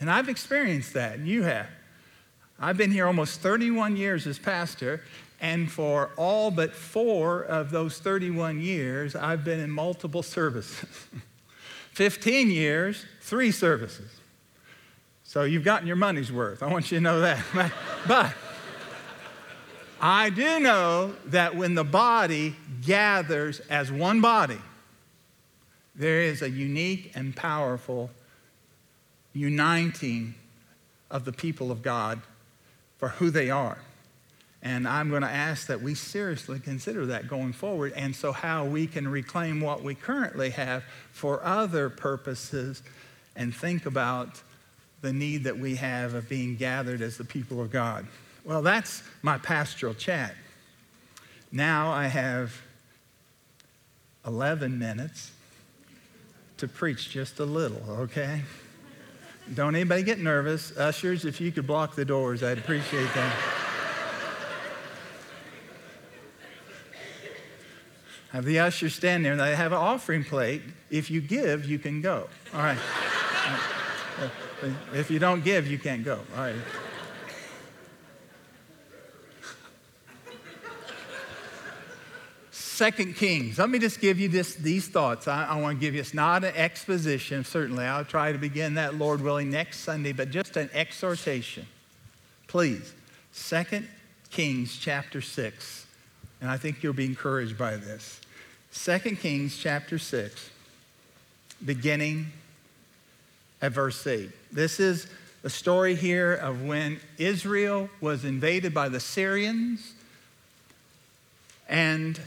And 0.00 0.10
I've 0.10 0.28
experienced 0.28 0.94
that, 0.94 1.18
and 1.18 1.26
you 1.26 1.42
have. 1.42 1.66
I've 2.60 2.76
been 2.76 2.90
here 2.90 3.06
almost 3.06 3.40
31 3.40 3.96
years 3.96 4.26
as 4.26 4.38
pastor, 4.38 5.02
and 5.40 5.70
for 5.70 6.10
all 6.16 6.50
but 6.50 6.74
four 6.74 7.42
of 7.42 7.70
those 7.70 7.98
31 7.98 8.60
years, 8.60 9.14
I've 9.14 9.44
been 9.44 9.60
in 9.60 9.70
multiple 9.70 10.22
services. 10.22 10.86
15 11.92 12.50
years, 12.50 13.04
three 13.20 13.50
services. 13.50 14.10
So 15.24 15.42
you've 15.42 15.64
gotten 15.64 15.86
your 15.86 15.96
money's 15.96 16.32
worth. 16.32 16.62
I 16.62 16.66
want 16.66 16.90
you 16.90 16.98
to 16.98 17.02
know 17.02 17.20
that. 17.20 17.44
but 18.08 18.32
I 20.00 20.30
do 20.30 20.60
know 20.60 21.14
that 21.26 21.56
when 21.56 21.74
the 21.74 21.84
body 21.84 22.56
gathers 22.82 23.60
as 23.68 23.90
one 23.90 24.20
body, 24.20 24.60
there 25.94 26.22
is 26.22 26.42
a 26.42 26.48
unique 26.48 27.12
and 27.14 27.34
powerful 27.34 28.10
uniting 29.32 30.34
of 31.10 31.24
the 31.24 31.32
people 31.32 31.70
of 31.70 31.82
God 31.82 32.20
for 32.98 33.08
who 33.08 33.30
they 33.30 33.50
are. 33.50 33.78
And 34.60 34.88
I'm 34.88 35.08
going 35.08 35.22
to 35.22 35.30
ask 35.30 35.68
that 35.68 35.80
we 35.80 35.94
seriously 35.94 36.58
consider 36.58 37.06
that 37.06 37.28
going 37.28 37.52
forward, 37.52 37.92
and 37.94 38.14
so 38.14 38.32
how 38.32 38.64
we 38.64 38.88
can 38.88 39.06
reclaim 39.06 39.60
what 39.60 39.84
we 39.84 39.94
currently 39.94 40.50
have 40.50 40.82
for 41.12 41.42
other 41.44 41.88
purposes 41.88 42.82
and 43.36 43.54
think 43.54 43.86
about 43.86 44.42
the 45.00 45.12
need 45.12 45.44
that 45.44 45.56
we 45.56 45.76
have 45.76 46.14
of 46.14 46.28
being 46.28 46.56
gathered 46.56 47.00
as 47.02 47.16
the 47.16 47.24
people 47.24 47.60
of 47.60 47.70
God. 47.70 48.06
Well, 48.44 48.62
that's 48.62 49.04
my 49.22 49.38
pastoral 49.38 49.94
chat. 49.94 50.34
Now 51.52 51.92
I 51.92 52.08
have 52.08 52.60
11 54.26 54.76
minutes 54.76 55.30
to 56.56 56.66
preach 56.66 57.10
just 57.10 57.38
a 57.38 57.44
little, 57.44 57.82
okay? 57.90 58.42
Don't 59.54 59.74
anybody 59.74 60.02
get 60.02 60.18
nervous. 60.18 60.76
Ushers, 60.76 61.24
if 61.24 61.40
you 61.40 61.50
could 61.52 61.66
block 61.66 61.94
the 61.94 62.04
doors, 62.04 62.42
I'd 62.42 62.58
appreciate 62.58 63.12
that. 63.14 63.32
have 68.30 68.44
the 68.44 68.58
ushers 68.58 68.94
stand 68.94 69.24
there 69.24 69.32
and 69.32 69.40
they 69.40 69.56
have 69.56 69.72
an 69.72 69.78
offering 69.78 70.22
plate. 70.22 70.62
If 70.90 71.10
you 71.10 71.20
give, 71.20 71.64
you 71.64 71.78
can 71.78 72.02
go. 72.02 72.28
All 72.52 72.60
right. 72.60 72.78
If 74.92 75.10
you 75.10 75.18
don't 75.18 75.42
give, 75.42 75.66
you 75.66 75.78
can't 75.78 76.04
go. 76.04 76.20
All 76.36 76.42
right. 76.42 76.54
Second 82.78 83.16
Kings. 83.16 83.58
Let 83.58 83.70
me 83.70 83.80
just 83.80 84.00
give 84.00 84.20
you 84.20 84.28
this, 84.28 84.54
these 84.54 84.86
thoughts. 84.86 85.26
I, 85.26 85.46
I 85.46 85.60
want 85.60 85.78
to 85.78 85.80
give 85.80 85.94
you, 85.94 86.00
it's 86.00 86.14
not 86.14 86.44
an 86.44 86.54
exposition, 86.54 87.42
certainly. 87.42 87.84
I'll 87.84 88.04
try 88.04 88.30
to 88.30 88.38
begin 88.38 88.74
that, 88.74 88.94
Lord 88.94 89.20
willing, 89.20 89.50
next 89.50 89.80
Sunday, 89.80 90.12
but 90.12 90.30
just 90.30 90.56
an 90.56 90.70
exhortation. 90.72 91.66
Please. 92.46 92.94
Second 93.32 93.88
Kings 94.30 94.78
chapter 94.78 95.20
6. 95.20 95.86
And 96.40 96.48
I 96.48 96.56
think 96.56 96.84
you'll 96.84 96.92
be 96.92 97.04
encouraged 97.04 97.58
by 97.58 97.74
this. 97.74 98.20
Second 98.70 99.18
Kings 99.18 99.58
chapter 99.58 99.98
6, 99.98 100.48
beginning 101.64 102.26
at 103.60 103.72
verse 103.72 104.06
8. 104.06 104.30
This 104.52 104.78
is 104.78 105.08
the 105.42 105.50
story 105.50 105.96
here 105.96 106.32
of 106.32 106.62
when 106.62 107.00
Israel 107.18 107.90
was 108.00 108.24
invaded 108.24 108.72
by 108.72 108.88
the 108.88 109.00
Syrians 109.00 109.94
and 111.68 112.20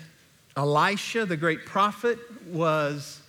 Elisha, 0.56 1.26
the 1.26 1.38
great 1.38 1.66
prophet, 1.66 2.20
was, 2.48 3.22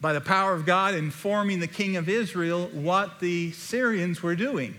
by 0.00 0.12
the 0.12 0.20
power 0.20 0.52
of 0.52 0.66
God, 0.66 0.94
informing 0.94 1.60
the 1.60 1.66
king 1.66 1.96
of 1.96 2.08
Israel 2.08 2.68
what 2.68 3.20
the 3.20 3.52
Syrians 3.52 4.22
were 4.22 4.36
doing. 4.36 4.74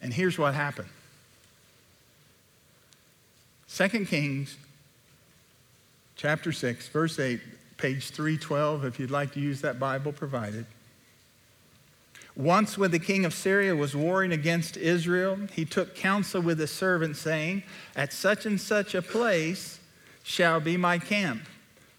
And 0.00 0.12
here's 0.12 0.38
what 0.38 0.54
happened 0.54 0.88
2 3.74 4.06
Kings 4.06 4.56
chapter 6.16 6.52
6, 6.52 6.88
verse 6.88 7.18
8, 7.18 7.40
page 7.76 8.10
312, 8.10 8.84
if 8.84 8.98
you'd 8.98 9.10
like 9.10 9.32
to 9.34 9.40
use 9.40 9.60
that 9.60 9.78
Bible 9.78 10.12
provided. 10.12 10.66
Once, 12.38 12.78
when 12.78 12.92
the 12.92 13.00
king 13.00 13.24
of 13.24 13.34
Syria 13.34 13.74
was 13.74 13.96
warring 13.96 14.30
against 14.30 14.76
Israel, 14.76 15.36
he 15.52 15.64
took 15.64 15.96
counsel 15.96 16.40
with 16.40 16.60
his 16.60 16.70
servants, 16.70 17.18
saying, 17.18 17.64
At 17.96 18.12
such 18.12 18.46
and 18.46 18.60
such 18.60 18.94
a 18.94 19.02
place 19.02 19.80
shall 20.22 20.60
be 20.60 20.76
my 20.76 20.98
camp. 20.98 21.42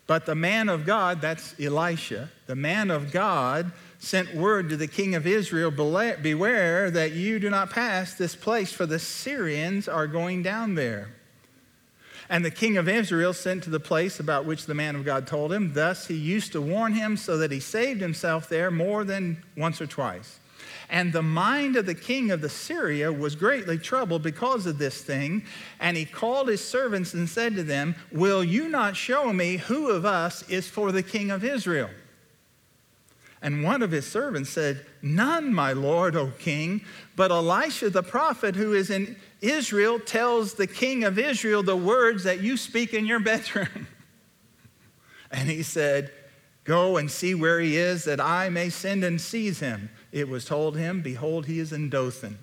But 0.08 0.26
the 0.26 0.36
man 0.36 0.70
of 0.70 0.86
God, 0.86 1.20
that's 1.20 1.60
Elisha, 1.60 2.30
the 2.48 2.56
man 2.56 2.90
of 2.90 3.12
God 3.12 3.74
sent 4.00 4.34
word 4.34 4.70
to 4.70 4.78
the 4.78 4.88
king 4.88 5.14
of 5.14 5.28
Israel 5.28 5.72
Beware 5.72 6.90
that 6.90 7.12
you 7.12 7.40
do 7.40 7.50
not 7.50 7.70
pass 7.70 8.14
this 8.14 8.34
place, 8.34 8.72
for 8.72 8.86
the 8.86 8.98
Syrians 8.98 9.90
are 9.90 10.08
going 10.08 10.42
down 10.42 10.76
there. 10.76 11.10
And 12.30 12.46
the 12.46 12.52
king 12.52 12.78
of 12.78 12.88
Israel 12.88 13.34
sent 13.34 13.64
to 13.64 13.72
the 13.72 13.80
place 13.80 14.20
about 14.20 14.46
which 14.46 14.68
the 14.68 14.76
man 14.76 14.96
of 14.96 15.04
God 15.04 15.26
told 15.26 15.52
him. 15.52 15.74
Thus 15.74 16.08
he 16.08 16.16
used 16.16 16.52
to 16.52 16.62
warn 16.62 16.94
him 16.94 17.18
so 17.18 17.38
that 17.40 17.52
he 17.52 17.60
saved 17.60 18.02
himself 18.02 18.48
there 18.48 18.70
more 18.70 19.04
than 19.04 19.44
once 19.58 19.82
or 19.82 19.88
twice. 19.88 20.40
And 20.92 21.12
the 21.12 21.24
mind 21.24 21.76
of 21.76 21.86
the 21.86 21.96
king 21.96 22.32
of 22.32 22.42
the 22.42 22.50
Syria 22.50 23.12
was 23.12 23.36
greatly 23.36 23.78
troubled 23.78 24.24
because 24.24 24.66
of 24.66 24.78
this 24.78 25.02
thing. 25.02 25.44
And 25.80 25.98
he 25.98 26.06
called 26.06 26.48
his 26.48 26.64
servants 26.64 27.14
and 27.14 27.28
said 27.28 27.56
to 27.56 27.64
them, 27.64 27.96
Will 28.12 28.44
you 28.44 28.70
not 28.70 28.96
show 28.96 29.34
me 29.34 29.58
who 29.58 29.90
of 29.90 30.06
us 30.06 30.48
is 30.50 30.68
for 30.68 30.92
the 30.92 31.04
king 31.04 31.32
of 31.32 31.44
Israel? 31.44 31.90
And 33.42 33.64
one 33.64 33.82
of 33.82 33.92
his 33.92 34.06
servants 34.06 34.50
said, 34.50 34.86
None, 35.02 35.54
my 35.54 35.72
lord, 35.72 36.16
O 36.16 36.32
king, 36.40 36.82
but 37.16 37.32
Elisha 37.32 37.90
the 37.90 38.04
prophet 38.04 38.56
who 38.56 38.74
is 38.74 38.90
in 38.90 39.16
Israel 39.42 40.00
tells 40.00 40.54
the 40.54 40.68
king 40.68 41.04
of 41.06 41.18
Israel 41.18 41.64
the 41.64 41.78
words 41.78 42.26
that 42.26 42.42
you 42.42 42.58
speak 42.58 42.94
in 42.94 43.06
your 43.06 43.20
bedroom. 43.22 43.88
and 45.32 45.50
he 45.50 45.64
said, 45.64 46.12
Go 46.66 46.98
and 46.98 47.10
see 47.10 47.34
where 47.34 47.60
he 47.60 47.78
is, 47.78 48.04
that 48.04 48.20
I 48.20 48.50
may 48.50 48.70
send 48.70 49.04
and 49.04 49.20
seize 49.20 49.60
him. 49.60 49.90
It 50.12 50.28
was 50.28 50.46
told 50.46 50.78
him, 50.78 51.02
Behold, 51.02 51.46
he 51.46 51.60
is 51.60 51.72
in 51.72 51.90
Dothan. 51.90 52.38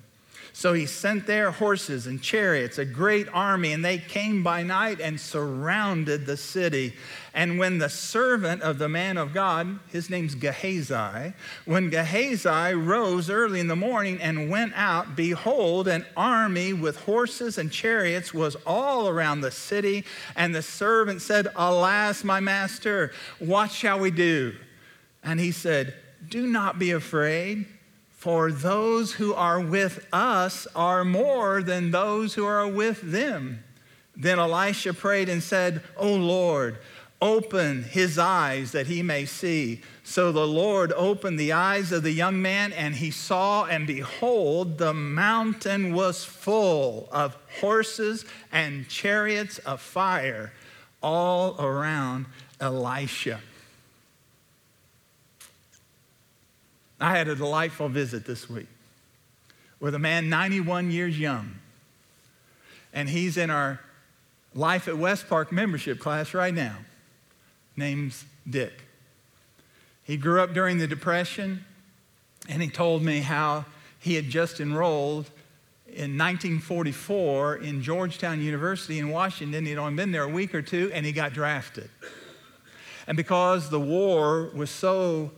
So 0.57 0.73
he 0.73 0.87
sent 0.87 1.27
there 1.27 1.51
horses 1.51 2.07
and 2.07 2.19
chariots, 2.19 2.79
a 2.79 2.83
great 2.83 3.27
army, 3.31 3.73
and 3.73 3.85
they 3.85 3.99
came 3.99 4.41
by 4.41 4.63
night 4.63 4.99
and 4.99 5.21
surrounded 5.21 6.25
the 6.25 6.35
city. 6.35 6.95
And 7.35 7.59
when 7.59 7.77
the 7.77 7.89
servant 7.89 8.63
of 8.63 8.79
the 8.79 8.89
man 8.89 9.17
of 9.17 9.35
God, 9.35 9.77
his 9.89 10.09
name's 10.09 10.33
Gehazi, 10.33 11.33
when 11.65 11.91
Gehazi 11.91 12.73
rose 12.73 13.29
early 13.29 13.59
in 13.59 13.67
the 13.67 13.75
morning 13.75 14.19
and 14.19 14.49
went 14.49 14.73
out, 14.75 15.15
behold, 15.15 15.87
an 15.87 16.07
army 16.17 16.73
with 16.73 16.99
horses 17.01 17.59
and 17.59 17.71
chariots 17.71 18.33
was 18.33 18.55
all 18.65 19.07
around 19.07 19.41
the 19.41 19.51
city. 19.51 20.05
And 20.35 20.55
the 20.55 20.63
servant 20.63 21.21
said, 21.21 21.49
Alas, 21.55 22.23
my 22.23 22.39
master, 22.39 23.11
what 23.37 23.69
shall 23.69 23.99
we 23.99 24.09
do? 24.09 24.55
And 25.23 25.39
he 25.39 25.51
said, 25.51 25.93
Do 26.27 26.47
not 26.47 26.79
be 26.79 26.89
afraid. 26.89 27.67
For 28.27 28.51
those 28.51 29.13
who 29.13 29.33
are 29.33 29.61
with 29.61 30.05
us 30.11 30.67
are 30.75 31.05
more 31.05 31.63
than 31.63 31.91
those 31.91 32.33
who 32.33 32.45
are 32.45 32.67
with 32.67 32.99
them. 33.13 33.63
Then 34.17 34.37
Elisha 34.37 34.93
prayed 34.93 35.29
and 35.29 35.41
said, 35.41 35.81
O 35.95 36.13
Lord, 36.13 36.77
open 37.21 37.83
his 37.83 38.19
eyes 38.19 38.73
that 38.73 38.87
he 38.87 39.01
may 39.01 39.23
see. 39.23 39.79
So 40.03 40.33
the 40.33 40.45
Lord 40.45 40.91
opened 40.91 41.39
the 41.39 41.53
eyes 41.53 41.93
of 41.93 42.03
the 42.03 42.11
young 42.11 42.41
man, 42.41 42.73
and 42.73 42.95
he 42.95 43.11
saw, 43.11 43.63
and 43.63 43.87
behold, 43.87 44.77
the 44.77 44.93
mountain 44.93 45.93
was 45.93 46.25
full 46.25 47.07
of 47.13 47.37
horses 47.61 48.25
and 48.51 48.89
chariots 48.89 49.57
of 49.59 49.79
fire 49.79 50.51
all 51.01 51.55
around 51.61 52.25
Elisha. 52.59 53.39
I 56.99 57.15
had 57.15 57.27
a 57.27 57.35
delightful 57.35 57.89
visit 57.89 58.25
this 58.25 58.49
week 58.49 58.67
with 59.79 59.93
a 59.93 59.99
man 59.99 60.29
91 60.29 60.91
years 60.91 61.19
young. 61.19 61.55
And 62.93 63.09
he's 63.09 63.37
in 63.37 63.49
our 63.49 63.79
Life 64.55 64.87
at 64.87 64.97
West 64.97 65.29
Park 65.29 65.51
membership 65.51 65.99
class 65.99 66.33
right 66.33 66.53
now. 66.53 66.77
Name's 67.75 68.25
Dick. 68.49 68.73
He 70.03 70.17
grew 70.17 70.41
up 70.41 70.53
during 70.53 70.79
the 70.79 70.87
Depression, 70.87 71.63
and 72.49 72.61
he 72.61 72.69
told 72.69 73.03
me 73.03 73.19
how 73.19 73.65
he 73.99 74.15
had 74.15 74.29
just 74.29 74.59
enrolled 74.59 75.29
in 75.85 76.17
1944 76.17 77.57
in 77.57 77.83
Georgetown 77.83 78.41
University 78.41 78.97
in 78.97 79.09
Washington. 79.09 79.65
He'd 79.65 79.77
only 79.77 79.95
been 79.95 80.11
there 80.11 80.23
a 80.23 80.29
week 80.29 80.55
or 80.55 80.61
two, 80.61 80.89
and 80.93 81.05
he 81.05 81.11
got 81.11 81.33
drafted. 81.33 81.89
And 83.05 83.15
because 83.15 83.69
the 83.69 83.79
war 83.79 84.49
was 84.55 84.71
so 84.71 85.31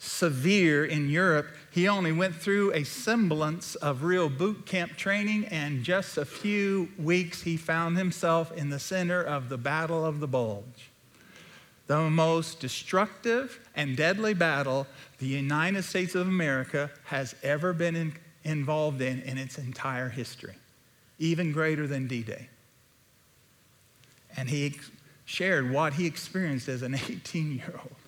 severe 0.00 0.82
in 0.82 1.10
Europe, 1.10 1.54
he 1.70 1.86
only 1.86 2.10
went 2.10 2.34
through 2.34 2.72
a 2.72 2.84
semblance 2.84 3.74
of 3.76 4.02
real 4.02 4.30
boot 4.30 4.64
camp 4.64 4.96
training, 4.96 5.44
and 5.46 5.84
just 5.84 6.16
a 6.16 6.24
few 6.24 6.88
weeks 6.98 7.42
he 7.42 7.58
found 7.58 7.98
himself 7.98 8.50
in 8.56 8.70
the 8.70 8.78
center 8.78 9.22
of 9.22 9.50
the 9.50 9.58
Battle 9.58 10.04
of 10.04 10.18
the 10.20 10.26
Bulge. 10.26 10.90
The 11.86 12.08
most 12.08 12.60
destructive 12.60 13.60
and 13.76 13.94
deadly 13.94 14.32
battle 14.32 14.86
the 15.18 15.26
United 15.26 15.82
States 15.82 16.14
of 16.14 16.26
America 16.26 16.90
has 17.04 17.34
ever 17.42 17.74
been 17.74 17.94
in, 17.94 18.14
involved 18.42 19.02
in 19.02 19.20
in 19.22 19.36
its 19.36 19.58
entire 19.58 20.08
history, 20.08 20.54
even 21.18 21.52
greater 21.52 21.86
than 21.86 22.06
D 22.06 22.22
Day. 22.22 22.48
And 24.34 24.48
he 24.48 24.78
shared 25.26 25.70
what 25.70 25.94
he 25.94 26.06
experienced 26.06 26.68
as 26.68 26.80
an 26.80 26.94
18 27.08 27.52
year 27.52 27.74
old. 27.74 27.99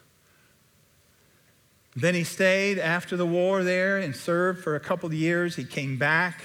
Then 1.94 2.14
he 2.14 2.24
stayed 2.24 2.78
after 2.78 3.16
the 3.16 3.26
war 3.26 3.62
there 3.62 3.98
and 3.98 4.16
served 4.16 4.62
for 4.62 4.76
a 4.76 4.80
couple 4.80 5.06
of 5.06 5.14
years. 5.14 5.56
He 5.56 5.64
came 5.64 5.98
back, 5.98 6.40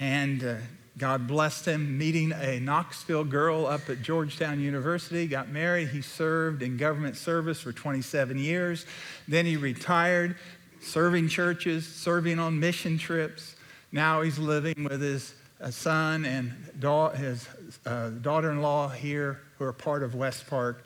and 0.00 0.42
uh, 0.42 0.54
God 0.98 1.28
blessed 1.28 1.66
him 1.66 1.96
meeting 1.96 2.32
a 2.32 2.58
Knoxville 2.58 3.24
girl 3.24 3.66
up 3.66 3.88
at 3.88 4.02
Georgetown 4.02 4.60
University, 4.60 5.28
got 5.28 5.48
married. 5.50 5.88
He 5.88 6.02
served 6.02 6.62
in 6.62 6.76
government 6.76 7.16
service 7.16 7.60
for 7.60 7.72
27 7.72 8.38
years. 8.38 8.86
Then 9.28 9.46
he 9.46 9.56
retired, 9.56 10.36
serving 10.80 11.28
churches, 11.28 11.86
serving 11.86 12.40
on 12.40 12.58
mission 12.58 12.98
trips. 12.98 13.54
Now 13.92 14.22
he's 14.22 14.38
living 14.38 14.82
with 14.82 15.00
his 15.00 15.32
uh, 15.60 15.70
son 15.70 16.24
and 16.24 16.52
da- 16.80 17.10
his 17.10 17.48
uh, 17.86 18.10
daughter 18.10 18.50
in 18.50 18.62
law 18.62 18.88
here, 18.88 19.42
who 19.58 19.64
are 19.64 19.72
part 19.72 20.02
of 20.02 20.16
West 20.16 20.48
Park 20.48 20.84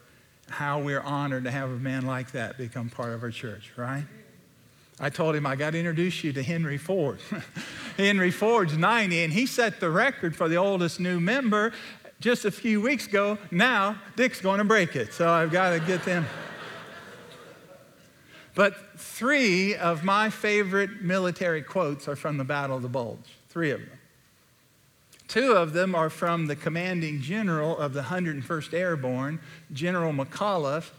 how 0.50 0.80
we're 0.80 1.00
honored 1.00 1.44
to 1.44 1.50
have 1.50 1.70
a 1.70 1.76
man 1.76 2.06
like 2.06 2.32
that 2.32 2.58
become 2.58 2.90
part 2.90 3.12
of 3.12 3.22
our 3.22 3.30
church, 3.30 3.72
right? 3.76 4.04
I 5.00 5.10
told 5.10 5.36
him 5.36 5.46
I 5.46 5.54
got 5.54 5.70
to 5.70 5.78
introduce 5.78 6.24
you 6.24 6.32
to 6.32 6.42
Henry 6.42 6.78
Ford. 6.78 7.20
Henry 7.96 8.30
Ford's 8.30 8.76
90, 8.76 9.24
and 9.24 9.32
he 9.32 9.46
set 9.46 9.78
the 9.80 9.90
record 9.90 10.34
for 10.34 10.48
the 10.48 10.56
oldest 10.56 10.98
new 10.98 11.20
member 11.20 11.72
just 12.20 12.44
a 12.44 12.50
few 12.50 12.80
weeks 12.80 13.06
ago. 13.06 13.38
Now, 13.50 14.00
Dick's 14.16 14.40
going 14.40 14.58
to 14.58 14.64
break 14.64 14.96
it, 14.96 15.12
so 15.12 15.30
I've 15.30 15.52
got 15.52 15.70
to 15.70 15.80
get 15.80 16.04
them. 16.04 16.26
but 18.56 18.98
three 18.98 19.76
of 19.76 20.02
my 20.02 20.30
favorite 20.30 21.02
military 21.02 21.62
quotes 21.62 22.08
are 22.08 22.16
from 22.16 22.36
the 22.36 22.44
Battle 22.44 22.76
of 22.76 22.82
the 22.82 22.88
Bulge. 22.88 23.36
Three 23.48 23.70
of 23.70 23.80
them. 23.80 23.97
Two 25.28 25.52
of 25.52 25.74
them 25.74 25.94
are 25.94 26.08
from 26.08 26.46
the 26.46 26.56
commanding 26.56 27.20
general 27.20 27.76
of 27.76 27.92
the 27.92 28.00
101st 28.00 28.72
Airborne, 28.72 29.38
General 29.72 30.12
McAuliffe, 30.12 30.90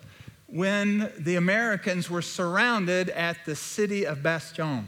when 0.45 1.11
the 1.17 1.35
Americans 1.35 2.09
were 2.09 2.21
surrounded 2.21 3.09
at 3.09 3.43
the 3.45 3.55
city 3.55 4.05
of 4.05 4.19
Bastogne. 4.19 4.85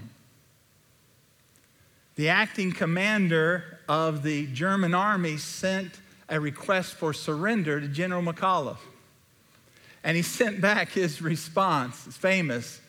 The 2.15 2.29
acting 2.29 2.71
commander 2.71 3.79
of 3.89 4.21
the 4.21 4.45
German 4.47 4.93
army 4.93 5.37
sent 5.37 5.99
a 6.29 6.39
request 6.39 6.93
for 6.93 7.11
surrender 7.11 7.81
to 7.81 7.87
General 7.87 8.21
McAuliffe. 8.21 8.77
And 10.03 10.15
he 10.15 10.23
sent 10.23 10.61
back 10.61 10.89
his 10.89 11.21
response, 11.21 12.05
it's 12.05 12.17
famous, 12.17 12.79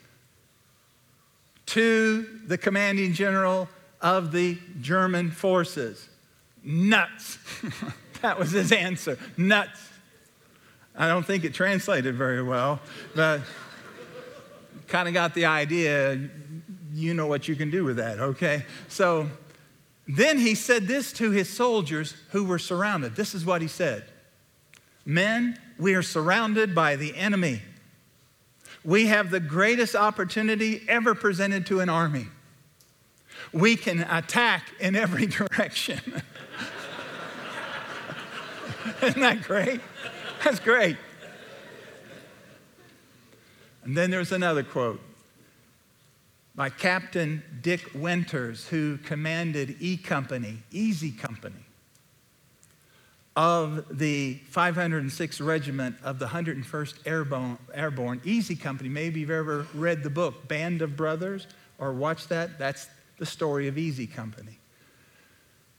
to 1.66 2.26
the 2.46 2.58
commanding 2.58 3.14
general 3.14 3.68
of 4.02 4.32
the 4.32 4.58
German 4.80 5.30
forces. 5.30 6.08
Nuts. 6.64 7.38
that 8.22 8.38
was 8.38 8.52
his 8.52 8.72
answer. 8.72 9.18
Nuts. 9.36 9.80
I 10.94 11.08
don't 11.08 11.24
think 11.24 11.44
it 11.44 11.54
translated 11.54 12.14
very 12.14 12.42
well, 12.42 12.80
but 13.14 13.40
kind 14.88 15.08
of 15.08 15.14
got 15.14 15.34
the 15.34 15.46
idea. 15.46 16.28
You 16.92 17.14
know 17.14 17.26
what 17.26 17.48
you 17.48 17.56
can 17.56 17.70
do 17.70 17.84
with 17.84 17.96
that, 17.96 18.18
okay? 18.18 18.64
So 18.88 19.28
then 20.06 20.38
he 20.38 20.54
said 20.54 20.86
this 20.86 21.12
to 21.14 21.30
his 21.30 21.48
soldiers 21.48 22.14
who 22.30 22.44
were 22.44 22.58
surrounded. 22.58 23.16
This 23.16 23.34
is 23.34 23.44
what 23.44 23.62
he 23.62 23.68
said 23.68 24.04
Men, 25.04 25.58
we 25.78 25.94
are 25.94 26.02
surrounded 26.02 26.74
by 26.74 26.96
the 26.96 27.16
enemy. 27.16 27.62
We 28.84 29.06
have 29.06 29.30
the 29.30 29.40
greatest 29.40 29.94
opportunity 29.94 30.82
ever 30.88 31.14
presented 31.14 31.66
to 31.66 31.80
an 31.80 31.88
army. 31.88 32.26
We 33.52 33.76
can 33.76 34.00
attack 34.00 34.72
in 34.80 34.96
every 34.96 35.26
direction. 35.38 36.22
Isn't 39.02 39.20
that 39.20 39.42
great? 39.42 39.80
That's 40.44 40.60
great. 40.60 40.96
And 43.84 43.96
then 43.96 44.10
there's 44.10 44.32
another 44.32 44.62
quote 44.62 45.00
by 46.54 46.68
Captain 46.68 47.42
Dick 47.62 47.90
Winters, 47.94 48.68
who 48.68 48.98
commanded 48.98 49.76
E 49.80 49.96
Company, 49.96 50.58
Easy 50.70 51.10
Company, 51.10 51.64
of 53.34 53.98
the 53.98 54.38
506th 54.52 55.44
Regiment 55.44 55.96
of 56.04 56.18
the 56.18 56.26
101st 56.26 56.94
Airborne, 57.06 57.58
Airborne. 57.72 58.20
Easy 58.24 58.54
Company, 58.54 58.90
maybe 58.90 59.20
you've 59.20 59.30
ever 59.30 59.66
read 59.74 60.02
the 60.02 60.10
book 60.10 60.46
Band 60.48 60.82
of 60.82 60.96
Brothers 60.96 61.46
or 61.78 61.92
watched 61.92 62.28
that. 62.28 62.58
That's 62.58 62.88
the 63.18 63.26
story 63.26 63.68
of 63.68 63.78
Easy 63.78 64.06
Company. 64.06 64.58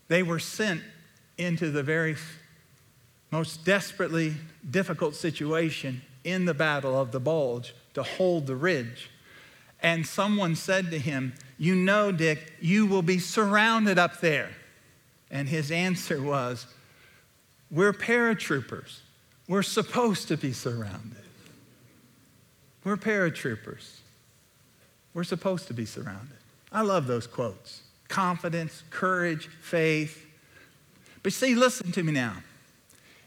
They 0.07 0.23
were 0.23 0.39
sent 0.39 0.81
into 1.37 1.69
the 1.69 1.83
very 1.83 2.15
most 3.33 3.65
desperately 3.65 4.35
difficult 4.69 5.15
situation 5.15 5.99
in 6.23 6.45
the 6.45 6.53
Battle 6.53 6.95
of 6.95 7.11
the 7.11 7.19
Bulge 7.19 7.73
to 7.95 8.03
hold 8.03 8.45
the 8.45 8.55
ridge. 8.55 9.09
And 9.81 10.05
someone 10.05 10.55
said 10.55 10.91
to 10.91 10.99
him, 10.99 11.33
You 11.57 11.73
know, 11.73 12.11
Dick, 12.11 12.53
you 12.61 12.85
will 12.85 13.01
be 13.01 13.17
surrounded 13.17 13.97
up 13.97 14.21
there. 14.21 14.51
And 15.31 15.49
his 15.49 15.71
answer 15.71 16.21
was, 16.21 16.67
We're 17.71 17.91
paratroopers. 17.91 18.99
We're 19.47 19.63
supposed 19.63 20.27
to 20.27 20.37
be 20.37 20.53
surrounded. 20.53 21.17
We're 22.83 22.97
paratroopers. 22.97 23.97
We're 25.15 25.23
supposed 25.23 25.67
to 25.69 25.73
be 25.73 25.87
surrounded. 25.87 26.37
I 26.71 26.83
love 26.83 27.07
those 27.07 27.25
quotes 27.25 27.81
confidence, 28.09 28.83
courage, 28.91 29.47
faith. 29.47 30.23
But 31.23 31.33
see, 31.33 31.55
listen 31.55 31.91
to 31.93 32.03
me 32.03 32.11
now. 32.11 32.35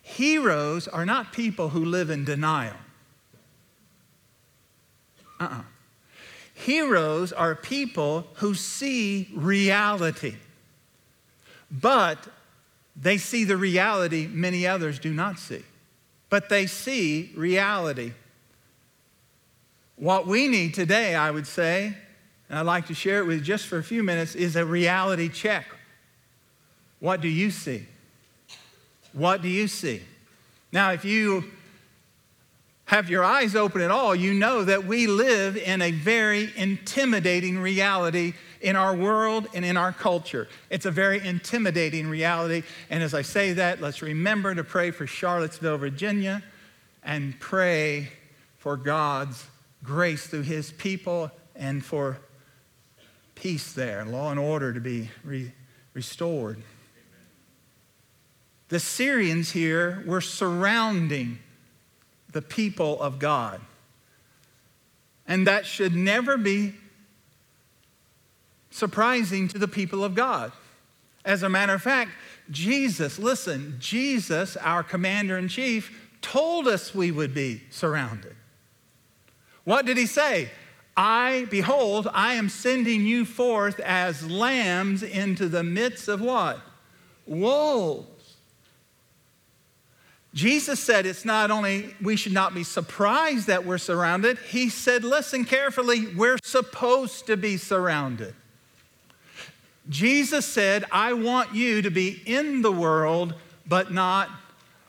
Heroes 0.06 0.86
are 0.86 1.04
not 1.04 1.32
people 1.32 1.70
who 1.70 1.84
live 1.84 2.10
in 2.10 2.24
denial. 2.24 2.76
Uh 5.40 5.44
uh-uh. 5.44 5.54
uh 5.56 5.62
Heroes 6.54 7.32
are 7.32 7.56
people 7.56 8.24
who 8.34 8.54
see 8.54 9.28
reality, 9.34 10.36
but 11.72 12.18
they 12.94 13.18
see 13.18 13.42
the 13.42 13.56
reality 13.56 14.28
many 14.28 14.64
others 14.64 15.00
do 15.00 15.12
not 15.12 15.40
see. 15.40 15.64
But 16.30 16.48
they 16.48 16.66
see 16.66 17.32
reality. 17.34 18.12
What 19.96 20.28
we 20.28 20.46
need 20.46 20.72
today, 20.72 21.16
I 21.16 21.32
would 21.32 21.48
say, 21.48 21.96
and 22.48 22.58
I'd 22.60 22.62
like 22.62 22.86
to 22.86 22.94
share 22.94 23.18
it 23.18 23.26
with 23.26 23.38
you 23.38 23.44
just 23.44 23.66
for 23.66 23.76
a 23.76 23.84
few 23.84 24.04
minutes, 24.04 24.36
is 24.36 24.54
a 24.54 24.64
reality 24.64 25.28
check. 25.28 25.66
What 27.00 27.20
do 27.20 27.28
you 27.28 27.50
see? 27.50 27.86
What 29.16 29.40
do 29.40 29.48
you 29.48 29.66
see? 29.66 30.02
Now, 30.72 30.92
if 30.92 31.02
you 31.06 31.44
have 32.84 33.08
your 33.08 33.24
eyes 33.24 33.56
open 33.56 33.80
at 33.80 33.90
all, 33.90 34.14
you 34.14 34.34
know 34.34 34.62
that 34.62 34.84
we 34.84 35.06
live 35.06 35.56
in 35.56 35.80
a 35.80 35.90
very 35.90 36.52
intimidating 36.54 37.58
reality 37.58 38.34
in 38.60 38.76
our 38.76 38.94
world 38.94 39.48
and 39.54 39.64
in 39.64 39.78
our 39.78 39.90
culture. 39.90 40.48
It's 40.68 40.84
a 40.84 40.90
very 40.90 41.26
intimidating 41.26 42.08
reality. 42.08 42.62
And 42.90 43.02
as 43.02 43.14
I 43.14 43.22
say 43.22 43.54
that, 43.54 43.80
let's 43.80 44.02
remember 44.02 44.54
to 44.54 44.62
pray 44.62 44.90
for 44.90 45.06
Charlottesville, 45.06 45.78
Virginia, 45.78 46.42
and 47.02 47.40
pray 47.40 48.10
for 48.58 48.76
God's 48.76 49.46
grace 49.82 50.26
through 50.26 50.42
his 50.42 50.72
people 50.72 51.30
and 51.54 51.82
for 51.82 52.18
peace 53.34 53.72
there, 53.72 54.04
law 54.04 54.30
and 54.30 54.38
order 54.38 54.74
to 54.74 54.80
be 54.80 55.08
re- 55.24 55.52
restored. 55.94 56.62
The 58.68 58.80
Syrians 58.80 59.52
here 59.52 60.02
were 60.06 60.20
surrounding 60.20 61.38
the 62.32 62.42
people 62.42 63.00
of 63.00 63.18
God. 63.18 63.60
And 65.26 65.46
that 65.46 65.66
should 65.66 65.94
never 65.94 66.36
be 66.36 66.74
surprising 68.70 69.48
to 69.48 69.58
the 69.58 69.68
people 69.68 70.04
of 70.04 70.14
God. 70.14 70.52
As 71.24 71.42
a 71.42 71.48
matter 71.48 71.74
of 71.74 71.82
fact, 71.82 72.10
Jesus, 72.50 73.18
listen, 73.18 73.76
Jesus, 73.78 74.56
our 74.58 74.82
commander 74.82 75.38
in 75.38 75.48
chief, 75.48 76.10
told 76.20 76.68
us 76.68 76.94
we 76.94 77.10
would 77.10 77.34
be 77.34 77.62
surrounded. 77.70 78.36
What 79.64 79.86
did 79.86 79.96
he 79.96 80.06
say? 80.06 80.50
I, 80.96 81.46
behold, 81.50 82.08
I 82.12 82.34
am 82.34 82.48
sending 82.48 83.04
you 83.04 83.24
forth 83.24 83.80
as 83.80 84.28
lambs 84.28 85.02
into 85.02 85.48
the 85.48 85.62
midst 85.62 86.08
of 86.08 86.20
what? 86.20 86.60
Wolves. 87.26 88.15
Jesus 90.36 90.78
said 90.78 91.06
it's 91.06 91.24
not 91.24 91.50
only 91.50 91.94
we 92.02 92.14
should 92.14 92.34
not 92.34 92.52
be 92.52 92.62
surprised 92.62 93.46
that 93.46 93.64
we're 93.64 93.78
surrounded, 93.78 94.36
he 94.50 94.68
said, 94.68 95.02
listen 95.02 95.46
carefully, 95.46 96.14
we're 96.14 96.36
supposed 96.44 97.26
to 97.28 97.38
be 97.38 97.56
surrounded. 97.56 98.34
Jesus 99.88 100.44
said, 100.44 100.84
I 100.92 101.14
want 101.14 101.54
you 101.54 101.80
to 101.80 101.90
be 101.90 102.20
in 102.26 102.60
the 102.60 102.70
world, 102.70 103.34
but 103.66 103.94
not 103.94 104.28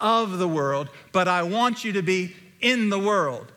of 0.01 0.37
the 0.37 0.49
world, 0.49 0.89
but 1.13 1.29
I 1.29 1.43
want 1.43 1.85
you 1.85 1.93
to 1.93 2.01
be 2.01 2.35
in 2.59 2.89
the 2.89 2.99
world 2.99 3.49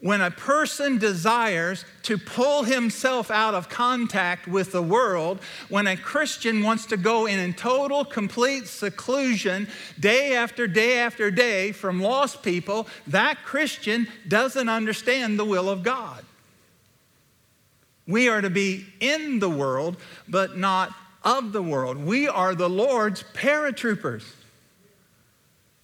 when 0.00 0.20
a 0.20 0.30
person 0.30 0.98
desires 0.98 1.84
to 2.04 2.16
pull 2.16 2.62
himself 2.62 3.32
out 3.32 3.54
of 3.54 3.68
contact 3.68 4.46
with 4.46 4.70
the 4.70 4.82
world, 4.82 5.40
when 5.68 5.88
a 5.88 5.96
Christian 5.96 6.62
wants 6.62 6.86
to 6.86 6.96
go 6.96 7.26
in, 7.26 7.40
in 7.40 7.52
total, 7.52 8.04
complete 8.04 8.68
seclusion 8.68 9.66
day 9.98 10.36
after 10.36 10.68
day 10.68 10.98
after 10.98 11.32
day 11.32 11.72
from 11.72 12.00
lost 12.00 12.44
people, 12.44 12.86
that 13.08 13.42
Christian 13.44 14.06
doesn't 14.28 14.68
understand 14.68 15.36
the 15.36 15.44
will 15.44 15.68
of 15.68 15.82
God. 15.82 16.24
We 18.06 18.28
are 18.28 18.40
to 18.40 18.50
be 18.50 18.86
in 19.00 19.40
the 19.40 19.50
world, 19.50 19.96
but 20.28 20.56
not 20.56 20.94
of 21.24 21.52
the 21.52 21.62
world. 21.62 21.98
We 21.98 22.28
are 22.28 22.54
the 22.54 22.70
Lord's 22.70 23.24
paratroopers. 23.34 24.24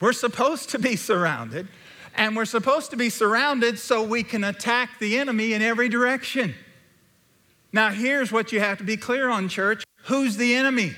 We're 0.00 0.12
supposed 0.12 0.70
to 0.70 0.78
be 0.78 0.94
surrounded 0.94 1.66
and 2.14 2.36
we're 2.36 2.44
supposed 2.44 2.90
to 2.90 2.96
be 2.96 3.10
surrounded 3.10 3.78
so 3.78 4.02
we 4.02 4.22
can 4.22 4.44
attack 4.44 4.98
the 4.98 5.18
enemy 5.18 5.52
in 5.52 5.62
every 5.62 5.88
direction. 5.88 6.54
Now, 7.72 7.90
here's 7.90 8.30
what 8.30 8.52
you 8.52 8.60
have 8.60 8.78
to 8.78 8.84
be 8.84 8.96
clear 8.96 9.28
on, 9.28 9.48
church 9.48 9.84
who's 10.04 10.36
the 10.36 10.54
enemy? 10.54 10.92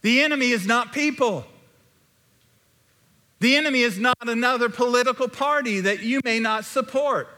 The 0.00 0.22
enemy 0.22 0.50
is 0.50 0.66
not 0.66 0.92
people. 0.92 1.44
The 3.40 3.56
enemy 3.56 3.80
is 3.80 3.98
not 3.98 4.16
another 4.22 4.68
political 4.68 5.28
party 5.28 5.80
that 5.80 6.02
you 6.02 6.20
may 6.24 6.38
not 6.38 6.64
support. 6.64 7.28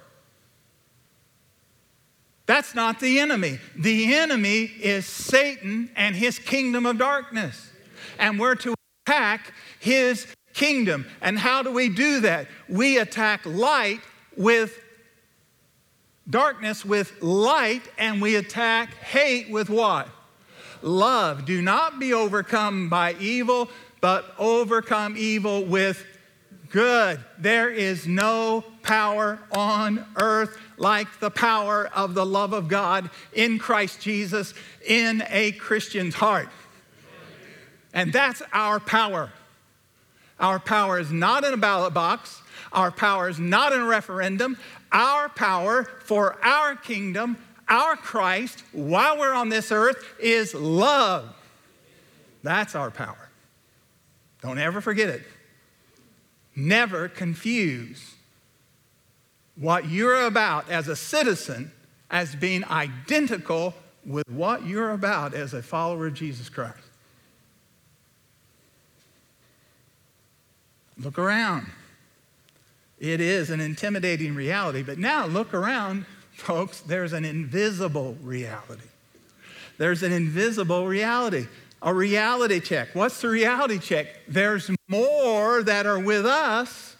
That's 2.46 2.74
not 2.74 3.00
the 3.00 3.20
enemy. 3.20 3.58
The 3.76 4.14
enemy 4.14 4.64
is 4.64 5.06
Satan 5.06 5.90
and 5.96 6.14
his 6.14 6.38
kingdom 6.38 6.84
of 6.84 6.98
darkness. 6.98 7.70
And 8.18 8.38
we're 8.38 8.54
to 8.56 8.74
attack 9.06 9.52
his 9.80 10.26
kingdom. 10.54 11.06
And 11.20 11.38
how 11.38 11.62
do 11.62 11.72
we 11.72 11.88
do 11.88 12.20
that? 12.20 12.46
We 12.68 12.98
attack 12.98 13.44
light 13.44 14.00
with 14.36 14.80
darkness 16.28 16.84
with 16.84 17.22
light, 17.22 17.82
and 17.98 18.20
we 18.22 18.36
attack 18.36 18.94
hate 18.94 19.50
with 19.50 19.68
what? 19.68 20.08
Love. 20.82 21.44
Do 21.44 21.60
not 21.60 21.98
be 21.98 22.12
overcome 22.12 22.88
by 22.88 23.14
evil, 23.14 23.68
but 24.00 24.34
overcome 24.38 25.16
evil 25.16 25.64
with 25.64 26.04
good. 26.70 27.20
There 27.38 27.70
is 27.70 28.06
no 28.06 28.64
power 28.82 29.38
on 29.52 30.04
earth 30.16 30.58
like 30.76 31.20
the 31.20 31.30
power 31.30 31.88
of 31.94 32.14
the 32.14 32.26
love 32.26 32.52
of 32.52 32.68
God 32.68 33.08
in 33.32 33.58
Christ 33.58 34.00
Jesus 34.00 34.52
in 34.86 35.22
a 35.30 35.52
Christian's 35.52 36.14
heart. 36.14 36.48
And 37.92 38.12
that's 38.12 38.42
our 38.52 38.80
power. 38.80 39.30
Our 40.40 40.58
power 40.58 40.98
is 40.98 41.12
not 41.12 41.44
in 41.44 41.54
a 41.54 41.56
ballot 41.56 41.94
box. 41.94 42.42
Our 42.72 42.90
power 42.90 43.28
is 43.28 43.38
not 43.38 43.72
in 43.72 43.80
a 43.80 43.86
referendum. 43.86 44.58
Our 44.90 45.28
power 45.28 45.84
for 46.04 46.36
our 46.44 46.76
kingdom, 46.76 47.38
our 47.68 47.96
Christ, 47.96 48.62
while 48.72 49.18
we're 49.18 49.32
on 49.32 49.48
this 49.48 49.70
earth, 49.70 50.04
is 50.18 50.54
love. 50.54 51.34
That's 52.42 52.74
our 52.74 52.90
power. 52.90 53.28
Don't 54.42 54.58
ever 54.58 54.80
forget 54.80 55.08
it. 55.08 55.22
Never 56.54 57.08
confuse 57.08 58.14
what 59.56 59.88
you're 59.88 60.26
about 60.26 60.68
as 60.68 60.88
a 60.88 60.96
citizen 60.96 61.72
as 62.10 62.34
being 62.34 62.64
identical 62.66 63.74
with 64.04 64.28
what 64.28 64.66
you're 64.66 64.92
about 64.92 65.34
as 65.34 65.54
a 65.54 65.62
follower 65.62 66.08
of 66.08 66.14
Jesus 66.14 66.48
Christ. 66.48 66.78
Look 70.98 71.18
around. 71.18 71.66
It 72.98 73.20
is 73.20 73.50
an 73.50 73.60
intimidating 73.60 74.34
reality, 74.34 74.82
but 74.82 74.98
now 74.98 75.26
look 75.26 75.52
around, 75.52 76.06
folks. 76.32 76.80
There's 76.80 77.12
an 77.12 77.24
invisible 77.24 78.16
reality. 78.22 78.88
There's 79.76 80.02
an 80.02 80.12
invisible 80.12 80.86
reality, 80.86 81.46
a 81.82 81.92
reality 81.92 82.60
check. 82.60 82.94
What's 82.94 83.20
the 83.20 83.28
reality 83.28 83.78
check? 83.78 84.06
There's 84.28 84.70
more 84.88 85.62
that 85.64 85.86
are 85.86 85.98
with 85.98 86.24
us 86.24 86.96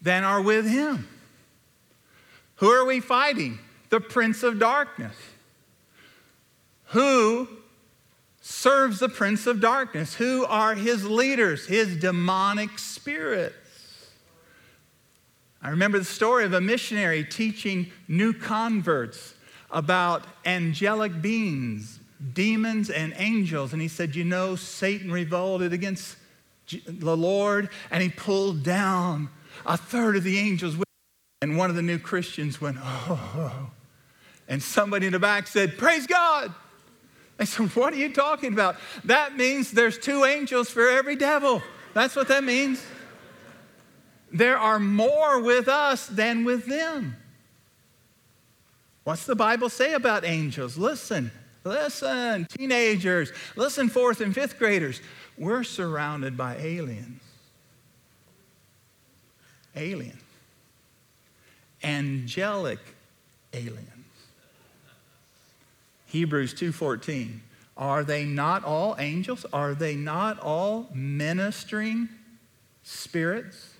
than 0.00 0.22
are 0.22 0.40
with 0.40 0.68
Him. 0.68 1.08
Who 2.56 2.70
are 2.70 2.84
we 2.84 3.00
fighting? 3.00 3.58
The 3.90 4.00
Prince 4.00 4.42
of 4.42 4.58
Darkness. 4.60 5.16
Who 6.88 7.48
serves 8.46 8.98
the 8.98 9.08
prince 9.08 9.46
of 9.46 9.58
darkness. 9.58 10.12
Who 10.16 10.44
are 10.44 10.74
his 10.74 11.02
leaders? 11.02 11.64
His 11.64 11.96
demonic 11.96 12.78
spirits. 12.78 14.10
I 15.62 15.70
remember 15.70 15.98
the 15.98 16.04
story 16.04 16.44
of 16.44 16.52
a 16.52 16.60
missionary 16.60 17.24
teaching 17.24 17.90
new 18.06 18.34
converts 18.34 19.32
about 19.70 20.26
angelic 20.44 21.22
beings, 21.22 22.00
demons, 22.34 22.90
and 22.90 23.14
angels. 23.16 23.72
And 23.72 23.80
he 23.80 23.88
said, 23.88 24.14
You 24.14 24.24
know, 24.24 24.56
Satan 24.56 25.10
revolted 25.10 25.72
against 25.72 26.16
the 26.86 27.16
Lord 27.16 27.70
and 27.90 28.02
he 28.02 28.10
pulled 28.10 28.62
down 28.62 29.30
a 29.64 29.78
third 29.78 30.16
of 30.16 30.22
the 30.22 30.36
angels. 30.36 30.76
And 31.40 31.56
one 31.56 31.70
of 31.70 31.76
the 31.76 31.82
new 31.82 31.98
Christians 31.98 32.60
went, 32.60 32.76
Oh. 32.78 33.70
And 34.46 34.62
somebody 34.62 35.06
in 35.06 35.14
the 35.14 35.18
back 35.18 35.46
said, 35.46 35.78
Praise 35.78 36.06
God. 36.06 36.52
I 37.38 37.44
said, 37.44 37.74
What 37.74 37.92
are 37.92 37.96
you 37.96 38.12
talking 38.12 38.52
about? 38.52 38.76
That 39.04 39.36
means 39.36 39.72
there's 39.72 39.98
two 39.98 40.24
angels 40.24 40.70
for 40.70 40.88
every 40.88 41.16
devil. 41.16 41.62
That's 41.92 42.16
what 42.16 42.28
that 42.28 42.44
means. 42.44 42.84
There 44.32 44.58
are 44.58 44.80
more 44.80 45.40
with 45.40 45.68
us 45.68 46.06
than 46.06 46.44
with 46.44 46.66
them. 46.66 47.16
What's 49.04 49.26
the 49.26 49.36
Bible 49.36 49.68
say 49.68 49.94
about 49.94 50.24
angels? 50.24 50.76
Listen, 50.76 51.30
listen, 51.62 52.46
teenagers, 52.46 53.32
listen, 53.54 53.88
fourth 53.88 54.20
and 54.20 54.34
fifth 54.34 54.58
graders. 54.58 55.00
We're 55.36 55.62
surrounded 55.62 56.36
by 56.36 56.56
aliens. 56.56 57.20
Alien. 59.76 60.18
Angelic 61.82 62.78
aliens. 63.52 63.93
Hebrews 66.14 66.54
2:14. 66.54 67.40
Are 67.76 68.04
they 68.04 68.24
not 68.24 68.62
all 68.62 68.94
angels? 69.00 69.44
Are 69.52 69.74
they 69.74 69.96
not 69.96 70.38
all 70.38 70.88
ministering 70.94 72.08
spirits? 72.84 73.70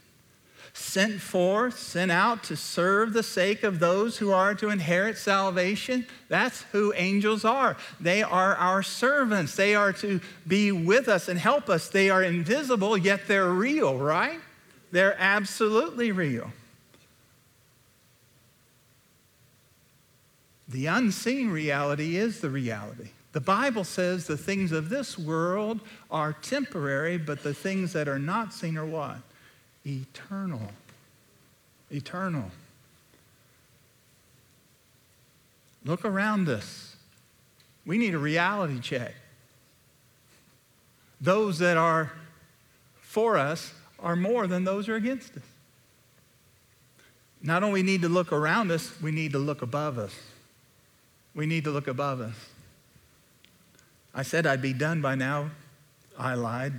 sent 0.77 1.21
forth, 1.21 1.79
sent 1.79 2.11
out 2.11 2.43
to 2.43 2.57
serve 2.57 3.13
the 3.13 3.23
sake 3.23 3.63
of 3.63 3.79
those 3.79 4.19
who 4.19 4.33
are 4.33 4.57
to 4.57 4.71
inherit 4.71 5.17
salvation. 5.17 6.05
That's 6.29 6.63
who 6.73 6.93
angels 6.97 7.45
are. 7.45 7.77
They 8.01 8.25
are 8.25 8.57
our 8.57 8.83
servants. 8.83 9.55
They 9.55 9.77
are 9.77 9.93
to 9.93 10.21
be 10.49 10.73
with 10.73 11.07
us 11.07 11.29
and 11.29 11.39
help 11.39 11.71
us. 11.71 11.89
They 11.89 12.11
are 12.11 12.25
invisible, 12.25 12.99
yet 12.99 13.29
they're 13.29 13.51
real, 13.51 13.97
right? 13.97 14.41
They're 14.91 15.17
absolutely 15.17 16.11
real. 16.11 16.51
The 20.75 20.87
unseen 20.87 21.51
reality 21.51 22.17
is 22.17 22.41
the 22.41 22.51
reality. 22.51 23.11
The 23.31 23.41
Bible 23.41 23.85
says 23.85 24.27
the 24.27 24.37
things 24.37 24.73
of 24.73 24.89
this 24.89 25.17
world 25.17 25.79
are 26.11 26.33
temporary, 26.33 27.17
but 27.17 27.45
the 27.45 27.55
things 27.55 27.93
that 27.93 28.09
are 28.09 28.19
not 28.19 28.53
seen 28.53 28.77
are 28.77 28.85
what? 28.85 29.19
eternal. 29.87 30.73
Eternal. 31.93 32.51
Look 35.85 36.05
around 36.05 36.49
us. 36.49 36.97
We 37.87 37.97
need 37.97 38.15
a 38.15 38.19
reality 38.19 38.81
check. 38.81 39.15
Those 41.21 41.61
that 41.61 41.77
are 41.77 42.11
for 43.01 43.39
us 43.39 43.75
are 44.01 44.17
more 44.17 44.49
than 44.49 44.65
those 44.65 44.89
who 44.89 44.95
are 44.95 44.97
against 44.97 45.37
us. 45.37 45.45
Not 47.41 47.63
only 47.63 47.85
need 47.85 48.03
to 48.03 48.09
look 48.09 48.33
around 48.33 48.73
us, 48.73 49.01
we 49.01 49.13
need 49.13 49.31
to 49.35 49.39
look 49.39 49.63
above 49.63 49.99
us. 49.99 50.17
We 51.35 51.47
need 51.47 51.65
to 51.65 51.71
look 51.71 51.89
above 51.89 52.21
us. 52.21 52.37
I 54.15 54.23
said 54.23 54.47
I'd 54.47 54.63
be 54.63 54.73
done 54.73 55.01
by 55.01 55.17
now. 55.17 55.51
I 56.17 56.35
lied. 56.35 56.75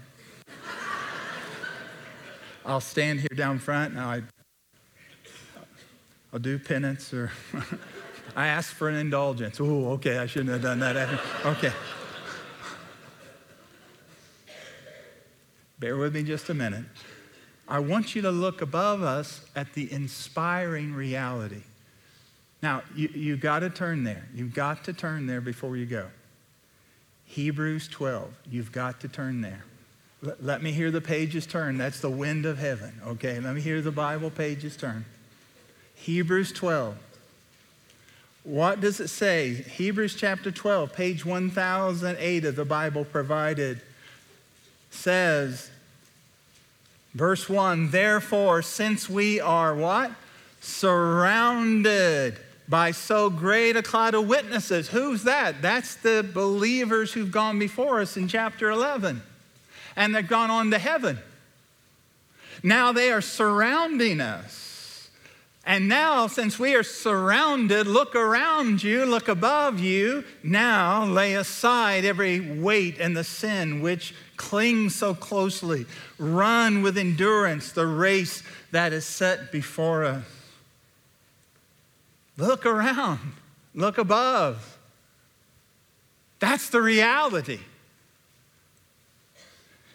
I'll 2.65 2.81
stand 2.81 3.19
here 3.19 3.29
down 3.35 3.59
front 3.59 3.91
and 3.91 4.01
I, 4.01 4.23
I'll 6.33 6.39
do 6.39 6.57
penance 6.57 7.13
or 7.13 7.31
I 8.35 8.47
ask 8.47 8.73
for 8.73 8.89
an 8.89 8.95
indulgence. 8.95 9.59
Oh, 9.59 9.91
okay, 9.91 10.17
I 10.17 10.25
shouldn't 10.25 10.49
have 10.49 10.61
done 10.61 10.79
that. 10.79 11.19
Okay. 11.45 11.71
Bear 15.77 15.97
with 15.97 16.15
me 16.15 16.23
just 16.23 16.49
a 16.49 16.53
minute. 16.53 16.85
I 17.67 17.79
want 17.79 18.15
you 18.15 18.21
to 18.21 18.31
look 18.31 18.61
above 18.61 19.03
us 19.03 19.41
at 19.55 19.73
the 19.73 19.91
inspiring 19.91 20.93
reality. 20.93 21.63
Now, 22.65 22.81
you, 22.95 23.09
you 23.09 23.37
got 23.37 23.59
to 23.59 23.69
turn 23.69 24.03
there. 24.03 24.27
You've 24.33 24.55
got 24.55 24.85
to 24.85 24.93
turn 24.93 25.27
there 25.27 25.39
before 25.39 25.77
you 25.77 25.85
go. 25.85 26.07
Hebrews 27.25 27.87
12. 27.89 28.33
You've 28.49 28.71
got 28.71 29.01
to 29.01 29.07
turn 29.07 29.41
there. 29.41 29.65
Let, 30.41 30.63
me 30.63 30.71
hear 30.71 30.89
the 30.89 30.99
pages 30.99 31.45
turn. 31.45 31.77
That's 31.77 31.99
the 31.99 32.09
wind 32.09 32.47
of 32.47 32.57
heaven. 32.57 32.99
Okay, 33.05 33.39
let 33.39 33.53
me 33.53 33.61
hear 33.61 33.83
the 33.83 33.91
Bible 33.91 34.31
pages 34.31 34.75
turn. 34.75 35.05
Hebrews 35.93 36.51
12. 36.53 36.97
What 38.45 38.81
does 38.81 38.99
it 38.99 39.09
say? 39.09 39.53
Hebrews 39.53 40.15
chapter 40.15 40.49
12, 40.49 40.91
page 40.91 41.23
1008 41.23 42.45
of 42.45 42.55
the 42.55 42.65
Bible 42.65 43.05
provided 43.05 43.79
says, 44.89 45.69
verse 47.13 47.47
1 47.47 47.91
Therefore, 47.91 48.63
since 48.63 49.07
we 49.07 49.39
are 49.39 49.75
what? 49.75 50.09
Surrounded 50.61 52.39
by 52.67 52.91
so 52.91 53.29
great 53.29 53.75
a 53.75 53.83
cloud 53.83 54.15
of 54.15 54.27
witnesses. 54.27 54.89
Who's 54.89 55.23
that? 55.23 55.61
That's 55.61 55.95
the 55.95 56.27
believers 56.33 57.13
who've 57.13 57.31
gone 57.31 57.59
before 57.59 58.01
us 58.01 58.17
in 58.17 58.27
chapter 58.27 58.69
11 58.69 59.21
and 59.95 60.13
they've 60.13 60.27
gone 60.27 60.49
on 60.49 60.71
to 60.71 60.77
heaven. 60.77 61.19
Now 62.63 62.91
they 62.91 63.11
are 63.11 63.21
surrounding 63.21 64.21
us. 64.21 65.09
And 65.67 65.87
now, 65.87 66.27
since 66.27 66.59
we 66.59 66.75
are 66.75 66.83
surrounded, 66.83 67.87
look 67.87 68.15
around 68.15 68.83
you, 68.83 69.03
look 69.03 69.27
above 69.27 69.79
you. 69.79 70.23
Now 70.43 71.05
lay 71.05 71.33
aside 71.33 72.05
every 72.05 72.39
weight 72.39 72.99
and 72.99 73.17
the 73.17 73.23
sin 73.23 73.81
which 73.81 74.13
clings 74.37 74.93
so 74.93 75.15
closely. 75.15 75.87
Run 76.19 76.83
with 76.83 76.99
endurance 76.99 77.71
the 77.71 77.87
race 77.87 78.43
that 78.71 78.93
is 78.93 79.05
set 79.05 79.51
before 79.51 80.05
us. 80.05 80.34
Look 82.37 82.65
around, 82.65 83.33
look 83.73 83.97
above. 83.97 84.77
That's 86.39 86.69
the 86.69 86.81
reality. 86.81 87.59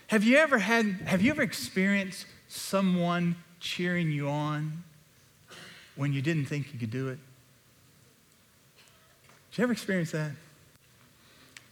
Have 0.06 0.24
you 0.24 0.38
ever 0.38 0.58
had, 0.58 0.86
have 1.06 1.22
you 1.22 1.30
ever 1.30 1.42
experienced 1.42 2.26
someone 2.48 3.36
cheering 3.60 4.10
you 4.10 4.28
on 4.28 4.82
when 5.96 6.12
you 6.12 6.22
didn't 6.22 6.46
think 6.46 6.72
you 6.72 6.78
could 6.78 6.90
do 6.90 7.08
it? 7.08 7.18
Did 9.50 9.58
you 9.58 9.64
ever 9.64 9.72
experience 9.72 10.10
that? 10.12 10.32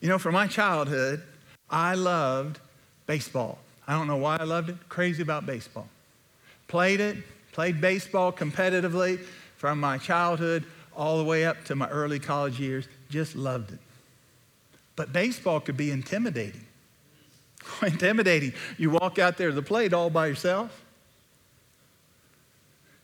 You 0.01 0.09
know, 0.09 0.19
from 0.19 0.35
my 0.35 0.47
childhood, 0.47 1.23
I 1.71 1.95
loved 1.95 2.61
baseball. 3.07 3.59
I 3.87 3.95
don't 3.95 4.07
know 4.07 4.17
why 4.17 4.37
I 4.37 4.45
loved 4.45 4.69
it. 4.69 4.77
Crazy 4.89 5.23
about 5.23 5.47
baseball. 5.47 5.89
Played 6.69 7.01
it, 7.01 7.17
played 7.53 7.81
baseball 7.81 8.31
competitively 8.31 9.19
from 9.59 9.79
my 9.79 9.99
childhood 9.99 10.65
all 10.97 11.19
the 11.19 11.25
way 11.25 11.45
up 11.45 11.65
to 11.65 11.75
my 11.77 11.89
early 11.89 12.19
college 12.19 12.59
years. 12.59 12.89
Just 13.11 13.37
loved 13.37 13.73
it. 13.73 13.79
But 14.97 15.13
baseball 15.13 15.61
could 15.61 15.77
be 15.77 15.91
intimidating. 15.91 16.65
intimidating. 17.83 18.55
You 18.79 18.91
walk 18.91 19.19
out 19.19 19.37
there 19.37 19.51
to 19.51 19.55
the 19.55 19.63
plate 19.63 19.93
all 19.93 20.11
by 20.11 20.29
yourself. 20.29 20.85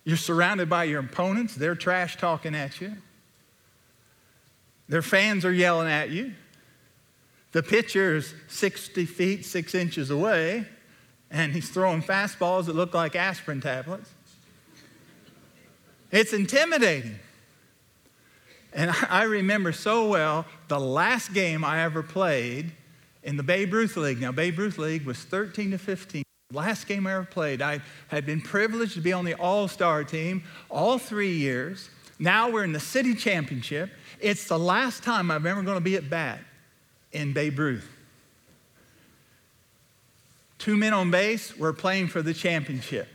You're 0.05 0.17
surrounded 0.17 0.71
by 0.71 0.85
your 0.85 1.01
opponents. 1.01 1.55
They're 1.55 1.75
trash 1.75 2.17
talking 2.17 2.55
at 2.55 2.81
you. 2.81 2.93
Their 4.89 5.03
fans 5.03 5.45
are 5.45 5.53
yelling 5.53 5.91
at 5.91 6.11
you. 6.11 6.35
The 7.53 7.63
pitcher 7.63 8.17
is 8.17 8.35
60 8.49 9.07
feet, 9.07 9.45
six 9.45 9.75
inches 9.75 10.11
away, 10.11 10.67
and 11.31 11.53
he's 11.53 11.71
throwing 11.71 12.03
fastballs 12.03 12.67
that 12.67 12.75
look 12.75 12.93
like 12.93 13.17
aspirin 13.17 13.61
tablets. 13.61 14.11
It's 16.15 16.33
intimidating. 16.33 17.19
And 18.73 18.93
I 19.11 19.25
remember 19.25 19.73
so 19.73 20.09
well 20.09 20.47
the 20.69 20.79
last 20.79 21.35
game 21.35 21.65
I 21.65 21.83
ever 21.83 22.05
played 22.05 22.71
in 23.25 23.37
the 23.37 23.43
Babe 23.43 23.73
Ruth 23.73 23.97
League. 23.97 24.21
Now, 24.21 24.31
Babe 24.31 24.61
Ruth 24.61 24.79
League 24.79 25.05
was 25.05 25.19
13 25.19 25.73
to 25.73 25.79
15. 25.79 26.23
Last 26.53 26.87
game 26.87 27.09
I 27.09 27.15
ever 27.15 27.25
played, 27.25 27.61
I 27.61 27.81
had 28.09 28.25
been 28.27 28.41
privileged 28.41 28.95
to 28.95 29.01
be 29.01 29.13
on 29.13 29.25
the 29.25 29.35
All 29.35 29.67
Star 29.67 30.05
team 30.05 30.45
all 30.69 30.99
three 30.99 31.33
years. 31.33 31.91
Now 32.21 32.49
we're 32.49 32.63
in 32.63 32.73
the 32.73 32.79
city 32.79 33.17
championship. 33.17 33.91
It's 34.21 34.47
the 34.47 34.59
last 34.59 35.03
time 35.03 35.33
I'm 35.33 35.45
ever 35.45 35.63
going 35.63 35.79
to 35.79 35.85
be 35.85 35.97
at 35.97 36.09
bat 36.09 36.39
in 37.11 37.33
Babe 37.33 37.59
Ruth. 37.59 37.91
Two 40.59 40.77
men 40.77 40.95
on 40.95 41.11
base, 41.11 41.59
we're 41.59 41.73
playing 41.73 42.07
for 42.07 42.23
the 42.23 42.33
championship. 42.33 43.09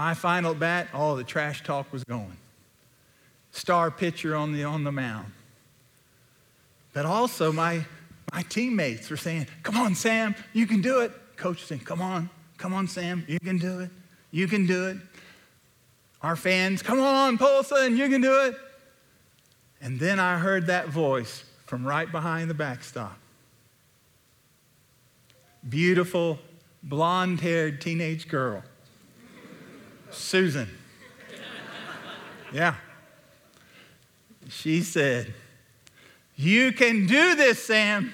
My 0.00 0.14
final 0.14 0.54
bat, 0.54 0.88
all 0.94 1.14
the 1.14 1.24
trash 1.24 1.62
talk 1.62 1.92
was 1.92 2.04
going. 2.04 2.38
Star 3.50 3.90
pitcher 3.90 4.34
on 4.34 4.54
the, 4.54 4.64
on 4.64 4.82
the 4.82 4.90
mound. 4.90 5.30
But 6.94 7.04
also, 7.04 7.52
my, 7.52 7.84
my 8.32 8.40
teammates 8.40 9.10
were 9.10 9.18
saying, 9.18 9.46
Come 9.62 9.76
on, 9.76 9.94
Sam, 9.94 10.34
you 10.54 10.66
can 10.66 10.80
do 10.80 11.00
it. 11.00 11.12
Coach 11.36 11.66
saying, 11.66 11.82
Come 11.82 12.00
on, 12.00 12.30
come 12.56 12.72
on, 12.72 12.88
Sam, 12.88 13.26
you 13.28 13.38
can 13.40 13.58
do 13.58 13.80
it. 13.80 13.90
You 14.30 14.48
can 14.48 14.64
do 14.66 14.86
it. 14.86 14.96
Our 16.22 16.34
fans, 16.34 16.80
Come 16.80 17.00
on, 17.00 17.36
Polson, 17.36 17.94
you 17.94 18.08
can 18.08 18.22
do 18.22 18.46
it. 18.46 18.54
And 19.82 20.00
then 20.00 20.18
I 20.18 20.38
heard 20.38 20.68
that 20.68 20.88
voice 20.88 21.44
from 21.66 21.86
right 21.86 22.10
behind 22.10 22.48
the 22.48 22.54
backstop. 22.54 23.18
Beautiful, 25.68 26.38
blonde 26.82 27.42
haired 27.42 27.82
teenage 27.82 28.28
girl, 28.28 28.62
Susan. 30.10 30.68
Yeah. 32.52 32.74
She 34.48 34.82
said, 34.82 35.32
you 36.36 36.72
can 36.72 37.06
do 37.06 37.34
this, 37.34 37.62
Sam. 37.62 38.12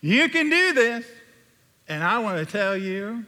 You 0.00 0.28
can 0.28 0.50
do 0.50 0.72
this. 0.72 1.06
And 1.88 2.04
I 2.04 2.18
want 2.18 2.38
to 2.38 2.50
tell 2.50 2.76
you, 2.76 3.24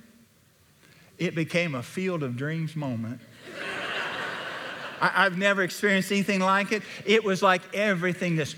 it 1.17 1.35
became 1.35 1.75
a 1.75 1.83
field 1.83 2.23
of 2.23 2.37
dreams 2.37 2.77
moment. 2.77 3.21
I, 5.01 5.25
have 5.25 5.39
never 5.39 5.63
experienced 5.63 6.13
anything 6.13 6.41
like 6.41 6.73
it. 6.73 6.83
It 7.05 7.25
was 7.25 7.43
like 7.43 7.63
everything 7.75 8.37
just. 8.37 8.57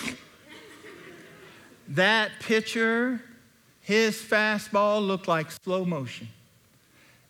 that 1.88 2.30
pitcher, 2.40 3.20
his 3.80 4.16
fastball 4.16 5.06
looked 5.06 5.28
like 5.28 5.50
slow 5.50 5.84
motion. 5.84 6.28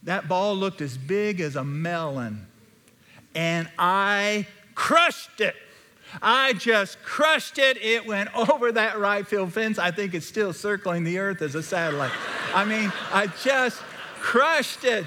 That 0.04 0.28
ball 0.28 0.56
looked 0.56 0.80
as 0.80 0.96
big 0.96 1.40
as 1.40 1.56
a 1.56 1.64
melon. 1.64 2.46
And 3.34 3.68
I 3.78 4.46
crushed 4.74 5.40
it. 5.40 5.54
I 6.20 6.54
just 6.54 7.00
crushed 7.02 7.58
it. 7.58 7.76
It 7.82 8.06
went 8.06 8.34
over 8.50 8.72
that 8.72 8.98
right 8.98 9.26
field 9.26 9.52
fence. 9.52 9.78
I 9.78 9.90
think 9.90 10.14
it's 10.14 10.26
still 10.26 10.52
circling 10.52 11.04
the 11.04 11.18
earth 11.18 11.42
as 11.42 11.54
a 11.54 11.62
satellite. 11.62 12.12
I 12.54 12.64
mean, 12.64 12.92
I 13.12 13.28
just 13.42 13.80
crushed 14.18 14.84
it. 14.84 15.06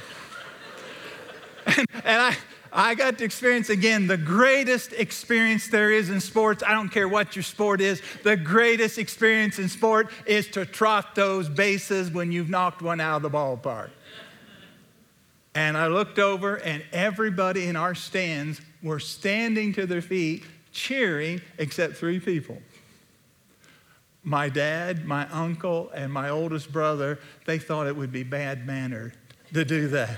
And, 1.65 1.87
and 2.03 2.21
I, 2.21 2.35
I 2.71 2.95
got 2.95 3.19
to 3.19 3.23
experience 3.23 3.69
again 3.69 4.07
the 4.07 4.17
greatest 4.17 4.93
experience 4.93 5.67
there 5.67 5.91
is 5.91 6.09
in 6.09 6.19
sports. 6.19 6.63
I 6.65 6.73
don't 6.73 6.89
care 6.89 7.07
what 7.07 7.35
your 7.35 7.43
sport 7.43 7.81
is, 7.81 8.01
the 8.23 8.35
greatest 8.35 8.97
experience 8.97 9.59
in 9.59 9.69
sport 9.69 10.09
is 10.25 10.47
to 10.49 10.65
trot 10.65 11.15
those 11.15 11.49
bases 11.49 12.09
when 12.09 12.31
you've 12.31 12.49
knocked 12.49 12.81
one 12.81 12.99
out 12.99 13.17
of 13.17 13.21
the 13.21 13.29
ballpark. 13.29 13.89
And 15.55 15.77
I 15.77 15.87
looked 15.87 16.17
over, 16.17 16.55
and 16.55 16.83
everybody 16.91 17.67
in 17.67 17.75
our 17.75 17.93
stands 17.93 18.59
were 18.81 18.99
standing 18.99 19.73
to 19.73 19.85
their 19.85 20.01
feet, 20.01 20.43
cheering, 20.71 21.41
except 21.57 21.95
three 21.95 22.19
people. 22.19 22.57
My 24.23 24.49
dad, 24.49 25.05
my 25.05 25.29
uncle, 25.29 25.91
and 25.93 26.11
my 26.11 26.29
oldest 26.29 26.71
brother, 26.71 27.19
they 27.45 27.59
thought 27.59 27.87
it 27.87 27.95
would 27.95 28.11
be 28.11 28.23
bad 28.23 28.65
manner 28.65 29.13
to 29.53 29.63
do 29.65 29.89
that. 29.89 30.17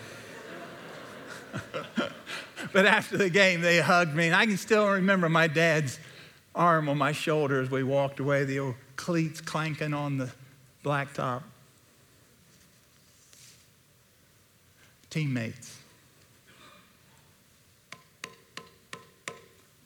but 2.74 2.86
after 2.86 3.18
the 3.18 3.30
game, 3.30 3.62
they 3.62 3.80
hugged 3.80 4.16
me. 4.16 4.28
And 4.28 4.36
I 4.36 4.46
can 4.46 4.58
still 4.58 4.88
remember 4.88 5.28
my 5.28 5.48
dad's 5.48 6.00
arm 6.54 6.88
on 6.88 6.98
my 6.98 7.12
shoulder 7.12 7.62
as 7.62 7.70
we 7.70 7.84
walked 7.84 8.20
away, 8.20 8.46
the 8.46 8.60
old 8.60 8.76
cleats 8.96 9.42
clanking 9.42 9.94
on 9.94 10.18
the 10.18 10.32
blacktop. 10.84 11.44
Teammates. 15.16 15.80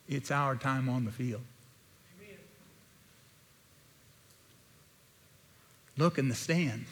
It's 0.07 0.32
our 0.32 0.55
time 0.55 0.89
on 0.89 1.05
the 1.05 1.11
field. 1.11 1.43
Look 5.97 6.17
in 6.17 6.30
the 6.30 6.34
stands. 6.34 6.89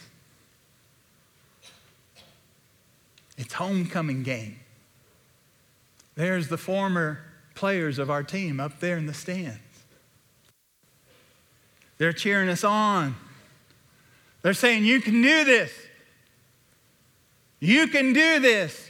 It's 3.39 3.55
homecoming 3.55 4.21
game. 4.21 4.59
There's 6.13 6.47
the 6.47 6.59
former 6.59 7.21
players 7.55 7.97
of 7.97 8.11
our 8.11 8.21
team 8.21 8.59
up 8.59 8.79
there 8.79 8.99
in 8.99 9.07
the 9.07 9.15
stands. 9.15 9.57
They're 11.97 12.13
cheering 12.13 12.49
us 12.49 12.63
on. 12.63 13.15
They're 14.43 14.53
saying, 14.53 14.85
You 14.85 15.01
can 15.01 15.23
do 15.23 15.43
this. 15.43 15.86
You 17.59 17.87
can 17.87 18.13
do 18.13 18.39
this. 18.39 18.89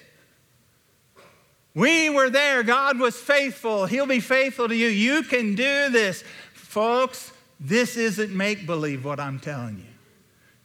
We 1.73 2.09
were 2.09 2.29
there. 2.29 2.63
God 2.63 2.99
was 2.99 3.15
faithful. 3.15 3.85
He'll 3.85 4.07
be 4.07 4.19
faithful 4.19 4.67
to 4.67 4.75
you. 4.75 4.87
You 4.87 5.23
can 5.23 5.55
do 5.55 5.89
this. 5.89 6.23
Folks, 6.53 7.31
this 7.59 7.97
isn't 7.97 8.35
make 8.35 8.65
believe 8.65 9.05
what 9.05 9.19
I'm 9.19 9.39
telling 9.39 9.77
you, 9.77 9.93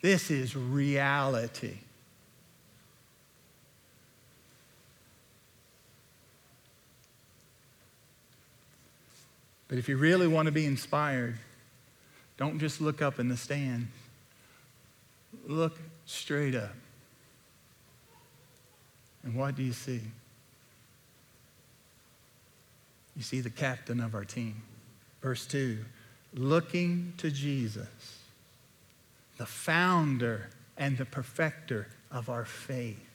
this 0.01 0.31
is 0.31 0.57
reality. 0.57 1.79
But 9.69 9.79
if 9.79 9.89
you 9.89 9.97
really 9.97 10.29
want 10.29 10.47
to 10.47 10.53
be 10.53 10.67
inspired, 10.67 11.39
don't 12.37 12.59
just 12.59 12.83
look 12.83 13.01
up 13.01 13.19
in 13.19 13.29
the 13.29 13.39
stand. 13.39 13.89
Look 15.47 15.79
straight 16.05 16.55
up. 16.55 16.75
And 19.25 19.35
what 19.35 19.55
do 19.55 19.62
you 19.62 19.73
see? 19.73 20.01
You 23.16 23.23
see 23.23 23.41
the 23.41 23.51
captain 23.51 24.01
of 24.01 24.14
our 24.14 24.25
team. 24.25 24.62
Verse 25.20 25.47
2 25.47 25.79
looking 26.35 27.12
to 27.18 27.31
Jesus, 27.31 27.87
the 29.37 29.45
founder 29.45 30.49
and 30.79 30.97
the 30.97 31.05
perfecter 31.05 31.89
of 32.11 32.31
our 32.31 32.47
faith 32.47 33.12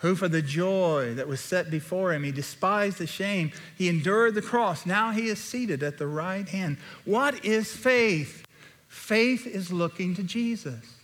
who 0.00 0.14
for 0.14 0.28
the 0.28 0.42
joy 0.42 1.14
that 1.14 1.28
was 1.28 1.40
set 1.40 1.70
before 1.70 2.12
him, 2.12 2.24
he 2.24 2.32
despised 2.32 2.98
the 2.98 3.06
shame. 3.06 3.52
He 3.76 3.88
endured 3.88 4.34
the 4.34 4.42
cross. 4.42 4.86
Now 4.86 5.10
he 5.10 5.28
is 5.28 5.38
seated 5.38 5.82
at 5.82 5.98
the 5.98 6.06
right 6.06 6.48
hand. 6.48 6.78
What 7.04 7.44
is 7.44 7.70
faith? 7.74 8.46
Faith 8.88 9.46
is 9.46 9.70
looking 9.70 10.14
to 10.14 10.22
Jesus. 10.22 10.99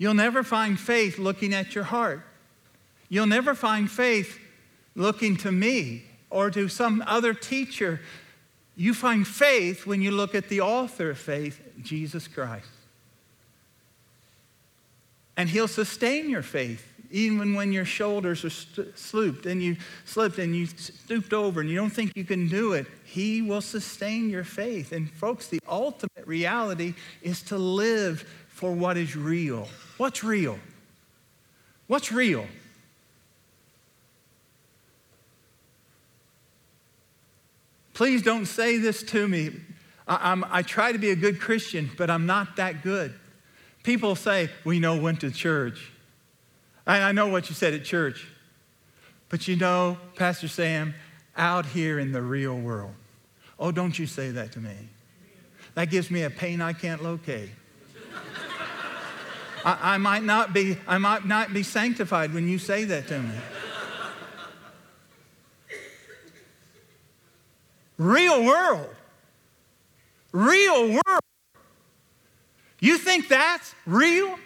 You'll 0.00 0.14
never 0.14 0.42
find 0.42 0.80
faith 0.80 1.18
looking 1.18 1.52
at 1.52 1.74
your 1.74 1.84
heart. 1.84 2.22
You'll 3.10 3.26
never 3.26 3.54
find 3.54 3.90
faith 3.90 4.38
looking 4.94 5.36
to 5.36 5.52
me 5.52 6.04
or 6.30 6.50
to 6.52 6.68
some 6.70 7.04
other 7.06 7.34
teacher. 7.34 8.00
You 8.76 8.94
find 8.94 9.28
faith 9.28 9.84
when 9.84 10.00
you 10.00 10.10
look 10.10 10.34
at 10.34 10.48
the 10.48 10.62
author 10.62 11.10
of 11.10 11.18
faith, 11.18 11.60
Jesus 11.82 12.26
Christ. 12.28 12.70
And 15.36 15.50
He'll 15.50 15.68
sustain 15.68 16.30
your 16.30 16.42
faith 16.42 16.86
even 17.10 17.54
when 17.54 17.72
your 17.72 17.84
shoulders 17.84 18.44
are 18.44 18.50
st- 18.50 18.94
slooped 18.94 19.44
and 19.44 19.62
you 19.62 19.76
slipped 20.04 20.38
and 20.38 20.54
you 20.56 20.66
stooped 20.66 21.32
over 21.32 21.60
and 21.60 21.68
you 21.68 21.76
don't 21.76 21.90
think 21.90 22.12
you 22.14 22.24
can 22.24 22.48
do 22.48 22.72
it. 22.72 22.86
He 23.04 23.42
will 23.42 23.60
sustain 23.60 24.30
your 24.30 24.44
faith. 24.44 24.92
And 24.92 25.10
folks, 25.10 25.48
the 25.48 25.60
ultimate 25.68 26.26
reality 26.26 26.94
is 27.22 27.42
to 27.42 27.58
live 27.58 28.24
for 28.60 28.72
what 28.72 28.98
is 28.98 29.16
real. 29.16 29.66
What's 29.96 30.22
real? 30.22 30.58
What's 31.86 32.12
real? 32.12 32.46
Please 37.94 38.20
don't 38.20 38.44
say 38.44 38.76
this 38.76 39.02
to 39.04 39.26
me. 39.26 39.52
I, 40.06 40.42
I, 40.50 40.60
try 40.60 40.92
to 40.92 40.98
be 40.98 41.10
a 41.10 41.16
good 41.16 41.40
Christian, 41.40 41.90
but 41.96 42.10
I'm 42.10 42.26
not 42.26 42.56
that 42.56 42.82
good. 42.82 43.14
People 43.82 44.14
say, 44.14 44.50
We 44.64 44.78
know 44.78 45.00
went 45.00 45.22
to 45.22 45.30
church. 45.30 45.90
I 46.86 47.12
know 47.12 47.28
what 47.28 47.48
you 47.48 47.54
said 47.54 47.72
at 47.72 47.84
church. 47.84 48.26
But 49.30 49.48
you 49.48 49.56
know, 49.56 49.96
Pastor 50.16 50.48
Sam, 50.48 50.94
out 51.34 51.64
here 51.64 51.98
in 51.98 52.12
the 52.12 52.20
real 52.20 52.58
world, 52.58 52.92
oh, 53.58 53.72
don't 53.72 53.98
you 53.98 54.06
say 54.06 54.32
that 54.32 54.52
to 54.52 54.58
me. 54.58 54.76
That 55.76 55.88
gives 55.88 56.10
me 56.10 56.24
a 56.24 56.30
pain 56.30 56.60
I 56.60 56.74
can't 56.74 57.02
locate. 57.02 57.50
I, 59.64 59.94
I, 59.94 59.98
might 59.98 60.22
not 60.22 60.52
be, 60.52 60.78
I 60.86 60.98
might 60.98 61.26
not 61.26 61.52
be 61.52 61.62
sanctified 61.62 62.32
when 62.32 62.48
you 62.48 62.58
say 62.58 62.84
that 62.84 63.08
to 63.08 63.20
me. 63.20 63.34
Real 67.98 68.44
world. 68.44 68.94
Real 70.32 70.88
world. 70.88 71.20
You 72.80 72.96
think 72.96 73.28
that's 73.28 73.74
real? 73.84 74.38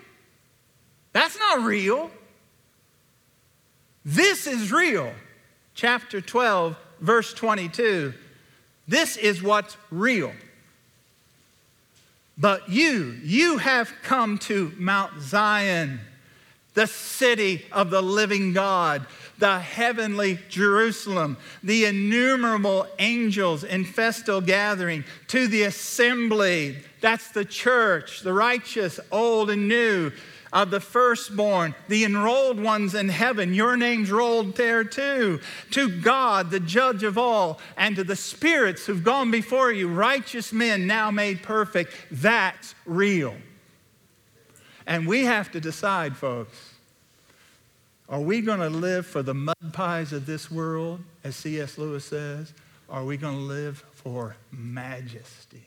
That's 1.13 1.39
not 1.39 1.63
real. 1.63 2.11
This 4.05 4.49
is 4.49 4.73
real. 4.73 5.13
Chapter 5.75 6.21
12, 6.21 6.77
verse 7.01 7.33
22. 7.33 8.13
This 8.89 9.17
is 9.17 9.43
what's 9.43 9.77
real. 9.91 10.33
But 12.37 12.69
you, 12.69 13.17
you 13.23 13.59
have 13.59 13.93
come 14.03 14.39
to 14.39 14.73
Mount 14.77 15.21
Zion, 15.21 16.01
the 16.75 16.87
city 16.87 17.65
of 17.71 17.91
the 17.91 18.03
living 18.03 18.53
God, 18.53 19.07
the 19.39 19.59
heavenly 19.61 20.39
Jerusalem, 20.49 21.37
the 21.63 21.85
innumerable 21.85 22.87
angels 22.99 23.63
in 23.63 23.85
festal 23.85 24.41
gathering, 24.41 25.05
to 25.29 25.47
the 25.47 25.63
assembly. 25.63 26.79
That's 27.01 27.31
the 27.31 27.45
church, 27.45 28.21
the 28.21 28.33
righteous, 28.33 28.99
old 29.13 29.51
and 29.51 29.69
new, 29.69 30.11
of 30.55 30.71
the 30.71 30.81
firstborn, 30.81 31.75
the 31.89 32.05
enrolled 32.05 32.61
ones 32.61 32.95
in 32.95 33.09
heaven. 33.09 33.53
Your 33.53 33.77
name's 33.77 34.13
rolled 34.13 34.55
there 34.55 34.85
too. 34.85 35.41
To 35.73 36.01
God, 36.01 36.51
the 36.51 36.61
judge 36.61 37.03
of 37.03 37.19
all, 37.19 37.59
and 37.77 37.97
to 37.97 38.05
the 38.05 38.17
spirits 38.17 38.87
who've 38.87 39.03
gone 39.03 39.33
before 39.33 39.73
you, 39.73 39.89
righteous 39.89 40.53
men 40.53 40.87
now 40.87 41.11
made 41.11 41.43
perfect. 41.43 41.93
That's 42.11 42.77
real. 42.87 43.35
And 44.87 45.09
we 45.09 45.25
have 45.25 45.51
to 45.53 45.61
decide, 45.61 46.17
folks. 46.17 46.71
Are 48.09 48.21
we 48.21 48.41
going 48.41 48.61
to 48.61 48.71
live 48.71 49.07
for 49.07 49.23
the 49.23 49.35
mud 49.35 49.57
pies 49.73 50.13
of 50.13 50.27
this 50.27 50.51
world, 50.51 51.01
as 51.25 51.35
C.S. 51.35 51.79
Lewis 51.79 52.05
says? 52.05 52.53
Or 52.87 52.99
are 52.99 53.05
we 53.05 53.17
going 53.17 53.37
to 53.37 53.43
live 53.43 53.83
for 53.93 54.37
majesty? 54.53 55.63